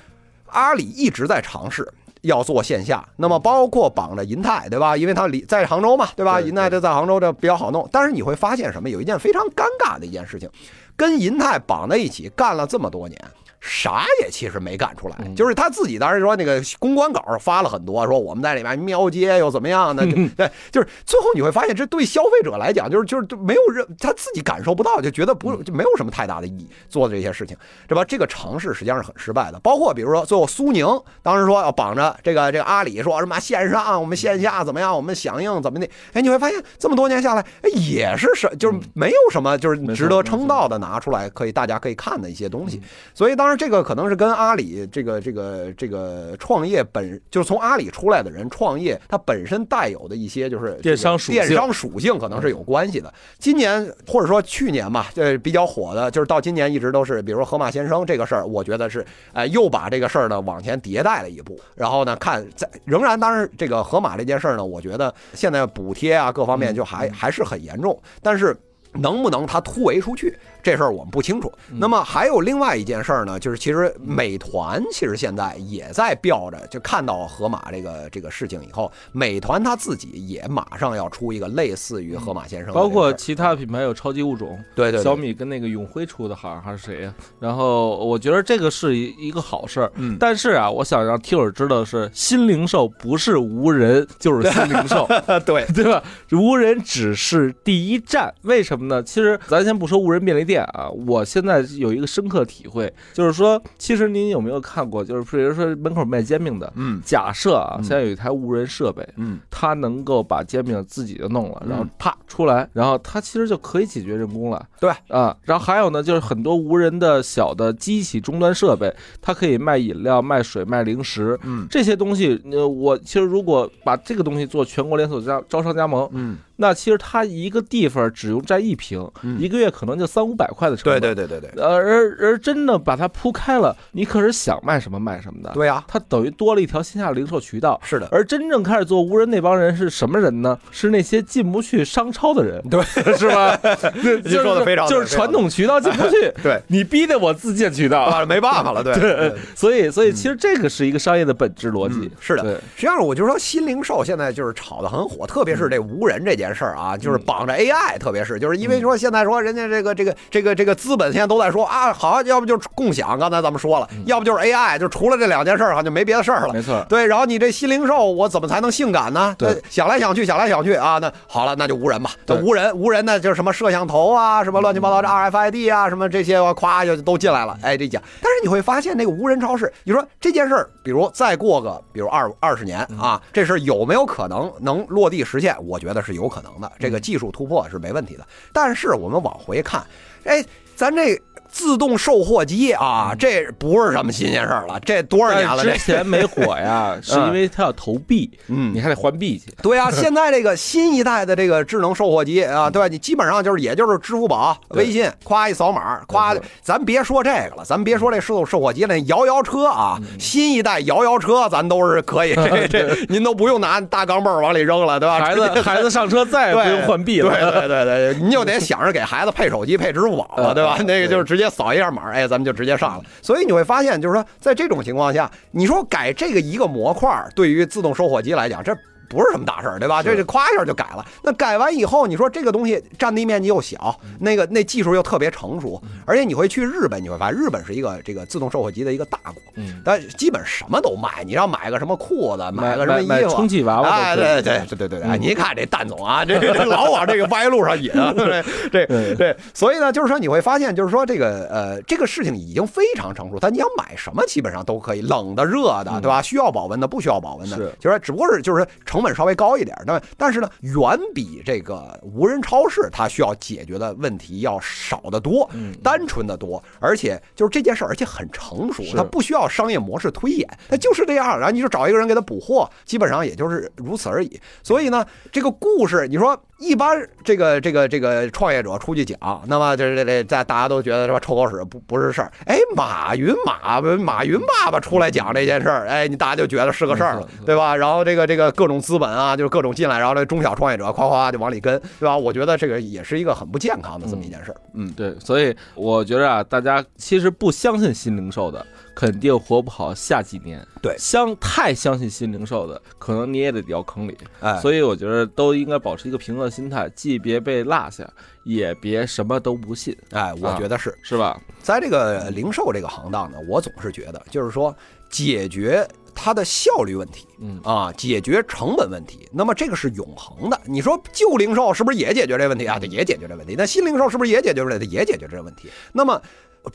[0.47, 1.87] 阿里一直在尝试
[2.23, 4.97] 要做线下，那么包括绑着银泰，对吧？
[4.97, 6.41] 因为它离在杭州嘛，对吧？
[6.41, 8.89] 银泰这在杭州这比较好弄，但是你会发现什么？
[8.89, 10.49] 有一件非常尴尬的一件事情。
[10.97, 13.19] 跟银泰绑在一起干了这么多年。
[13.61, 20.03] 啥也其实没干出来，就是他自己当时说那个公关稿发了很多，说我们在里面喵街又怎么样呢？
[20.37, 27.57] 对，就是最后你会发现，这对消费者来讲，就是就是没有任他自己感受不到，就觉得不就没有什么太大的意义做的这些事情，
[27.87, 28.03] 对吧？
[28.05, 29.61] 这个尝试实际上是很失败的。
[29.61, 30.87] 包括比如说最后苏宁
[31.23, 35.87] 当时说要绑着这个这个阿里说什么线上我们线下怎么样，我们响应怎么的？
[36.15, 42.81] 哎，你会发现这么多年下来，哎也是什就是没有什么就是值得称道的拿出来可以大家可以看的一些东西。
[43.15, 53.13] 所以当然这个可能是跟阿里这个这个这个创业本就是从阿里出来的人创业，它本身带有的一些就是电商属电商属性可能是有关系的。
[53.39, 61.61] 今年或者说去年吧，呃比较火的，就是到今年一直都是，比如说盒马先生这个事儿，我觉得是哎又把这个事儿呢往前迭代了一步。
[61.75, 68.57] 然后呢，看在仍然当然这个盒马这件事儿呢，我觉得现在补贴啊各方面就还还是很严重，但是。
[68.95, 70.37] 能不能他突围出去？
[70.63, 71.51] 这事儿我们不清楚。
[71.71, 87.15] 那么还有另外一件事儿呢，就是其实美团其实现在也在标着，就看到盒马这个这个事情以后，美团它自己也马上要出一个类似于盒马先生包括其他品牌有超级物种，对对对小米跟那个永辉出的，好像还是谁呀？
[87.39, 95.09] 然后我觉得这个是一一个好事儿，嗯但是啊，我想让听友知道的是，新零售不是无人就是新零售，
[95.47, 96.03] 对对吧？
[96.33, 99.03] 无人只是第一站，为什么呢？
[99.03, 114.67] 其实咱先不说无人便利店啊，我现在有一个深刻体会，就是说，其实您有没有看过，就是比如说门口卖煎饼的，嗯假设啊，嗯现在有一台无人设备，嗯它能够把煎饼自己就弄了，然后嗯啪出来，然后它其实就可以解决人工了。
[114.81, 121.39] 对啊，然后还有呢，就是很多无人的小的机器终端设备，它可以卖饮料、卖水、卖零食。
[121.43, 129.41] 嗯这些东西，呃，我其实如果把这个东西做全国连锁加招商加盟，嗯，那其实它一个地方只用占一平，嗯。
[129.41, 131.15] 一个月可能就三五百块的成对本。
[131.15, 135.51] 对对对对呃，而而真的把它铺开了，你可是想卖什么卖什么的。
[135.55, 137.81] 对呀，它等于多了一条线下零售渠道。
[137.83, 140.59] 是的，而真正开始做无人那帮人是什么人呢？
[140.71, 142.83] 是那些进不去商超的人，对，
[143.17, 143.59] 是吧？
[144.23, 146.61] 你说的非常就是传统渠道进不去， 对。
[146.67, 148.93] 你逼得我自建渠道，啊，没办法了，对。
[149.01, 152.01] 对，所以所以其实这个是一个商业的本质逻辑。
[152.01, 152.61] 嗯，是的。
[152.77, 166.53] 实际上，我就说新零售现在就是炒得很火，特别是这无人这件事儿啊，就是绑着 AI，特别是就是因为说现在说人家这个这个这个这个资本现在都在说啊，好，要不就是共享，刚才咱们说了，要不就是 AI，就除了这两件事儿，好像就没别的事儿了。
[166.53, 169.35] 没错，对，然后你这新零售，我怎么才能性感呢？
[169.39, 172.11] 对想来想去，想来想去啊，那好了，那就无人吧。
[172.27, 177.59] 那对无人，无人呢，就是什么摄像头啊，什么乱七八糟的 RFID 啊，什么这些，咵就都进来了。
[177.63, 185.55] 哎，这讲，但是你会发现，那个无人超市，你说这件事儿，比如再过个，比如二二十年啊，这事儿有没有可能能落地实现？
[185.67, 188.27] 我觉得是有可能的，这个技术突破是没问题的。
[188.53, 189.85] 但是我们往回看，
[190.25, 190.45] 哎，
[190.77, 191.21] 咱这。
[191.51, 195.63] 自动售货机啊，这不是什么新鲜事儿了，这多少年了？
[195.65, 199.47] 这之前没火呀， 是因为它要投币，嗯你还得换币去。
[199.63, 202.89] 对啊， 现在这个新一代的这个智能售货机啊，对吧？
[202.89, 212.35] 你基本上就是也就是支付宝、微信，夸一扫码，夸，咱别说这个了，咱别说这售售货机了，摇摇车啊，嗯新一代摇摇车咱都是可以，
[212.69, 215.19] 这这您都不用拿大钢镚儿往里扔了，对吧？
[215.19, 217.31] 孩子孩子上车再也不用换币了。
[217.31, 220.77] 对对对对，你就得想着给孩子配手机、配支付宝了，嗯对吧？
[220.79, 223.05] 嗯那个就是直直接扫一下码，哎，咱们就直接上了。
[223.23, 228.77] 所以你会发现，就是说，在这种情况下，你说改这个一个模块，对于自动售货机来讲，这。
[229.11, 230.03] 不是什么大事儿，对吧？
[230.03, 230.11] 是。
[230.11, 231.05] 这这夸一下就改了。
[231.23, 241.25] 那改完以后，你说这个东西占地面积又小，那个那技术又特别成熟，而且你会去日本，你会发现日本是一个这个自动售货机的一个大国，嗯，但基本什么都卖。
[241.25, 256.23] 你要买个什么裤子，买个什么衣服，充气娃娃对对对对对对，你看这蛋总啊，这 这老往这个歪路上引啊， 对这对对，所以呢，就是说你会发现，就是说这个呃，这个事情已经非常成熟，但你想买什么，基本上都可以，冷的、热的，对吧？
[256.23, 257.73] 需要保温的，不需要保温的，是。
[257.79, 260.03] 就是只不过是就是成本稍微高一点，对吧？
[260.17, 274.41] 但是呢，远比这个无人超市它需要解决的问题要少得多，嗯单纯的多，而且就是这件事，而且很成熟，它不需要商业模式推演，它就是这样，然后你就找一个人给他补货，基本上也就是如此而已。
[274.63, 282.31] 所以呢，这个故事，你说一般这个这个这个创业者出去讲，那么这这这在大家都觉得是吧，臭狗屎不不是事儿。
[282.45, 287.75] 哎，马云马马云爸爸出来讲这件事儿，哎，你大家就觉得是个事儿了，对吧？
[287.75, 292.15] 然后这个这个各种资本啊，就是各种进来，然后这中小创业者夸夸就往里跟，对吧？
[292.17, 294.61] 我觉得这个也是一个很不健康的这么一件事儿。
[294.75, 300.67] 嗯，对，所以我觉得啊，大家其实不相信新零售的，肯定活不好下几年。
[300.83, 304.17] 对相太相信新零售的，可能你也得掉坑里。
[304.41, 308.09] 哎，所以我觉得都应该保持一个平和的心态，既别被落下，
[308.45, 310.97] 也别什么都不信，哎，我觉得是。
[311.03, 311.39] 是吧？
[311.63, 314.75] 在这个零售这个行当呢，我总是觉得，就是说
[315.11, 320.59] 解决它的效率问题嗯，啊，解决成本问题，那么这个是永恒的。
[320.65, 322.79] 你说旧零售是不是也解决这问题啊？
[322.79, 323.55] 对，也解决这问题。
[323.57, 324.87] 那新零售是不是也解决这问题？
[324.87, 325.69] 也解决这个问题。
[325.93, 326.21] 那么。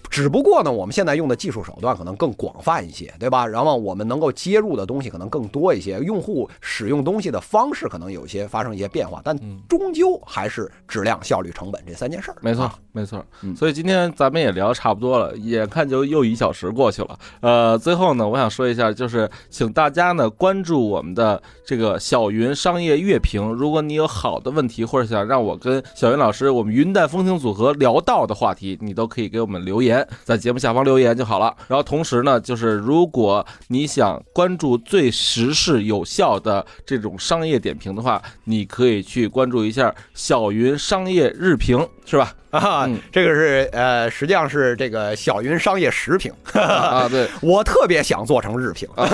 [0.10, 3.46] 只不过呢，我们现在用的技术手段可能更广泛一些，对吧？
[3.46, 12.38] 然后我们能够接入的东西可能更多一些，用户使用东西的方式可能有些发生一些变化，但嗯终究还是质量、效率、成本这三件事儿。
[12.42, 13.56] 没错啊，没错嗯。
[13.56, 17.20] 所以今天咱们也聊得差不多了，眼看就又一小时过去了。
[17.42, 23.52] 呃，最后呢，我想说一下，就是请大家呢关注我们的这个小云商业乐评。
[23.54, 31.54] 如果你有好的问题，或者想让我跟小云老师我们云淡风轻组合聊到的话题，你都可以给我们留留言，在节目下方留言就好了。
[31.68, 42.34] 然后同时呢，就是如果你想关注最时事有效的这种商业点评的话，你可以去关注一下小云商业日评，是吧？
[42.58, 47.28] 啊嗯，这个是呃，实际上是这个小云商业时评，啊，对。
[47.42, 48.88] 我特别想做成日评。
[48.96, 49.08] 啊，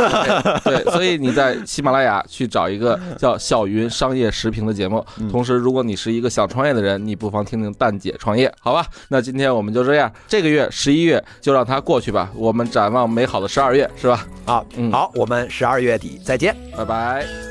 [0.63, 5.05] 对，对所以你在喜马拉雅去找一个叫小云商业时评的节目。
[5.31, 8.85] 同时，如果你是一个想创业的人，你不妨听听蛋姐创业，好吧？
[9.09, 14.25] 那今天我们就这样，这个月十一月就让它过去吧，我们展望美好的十二月，是吧？
[14.45, 16.55] 啊嗯，好，我们十二月底再见。
[16.77, 17.50] 拜拜。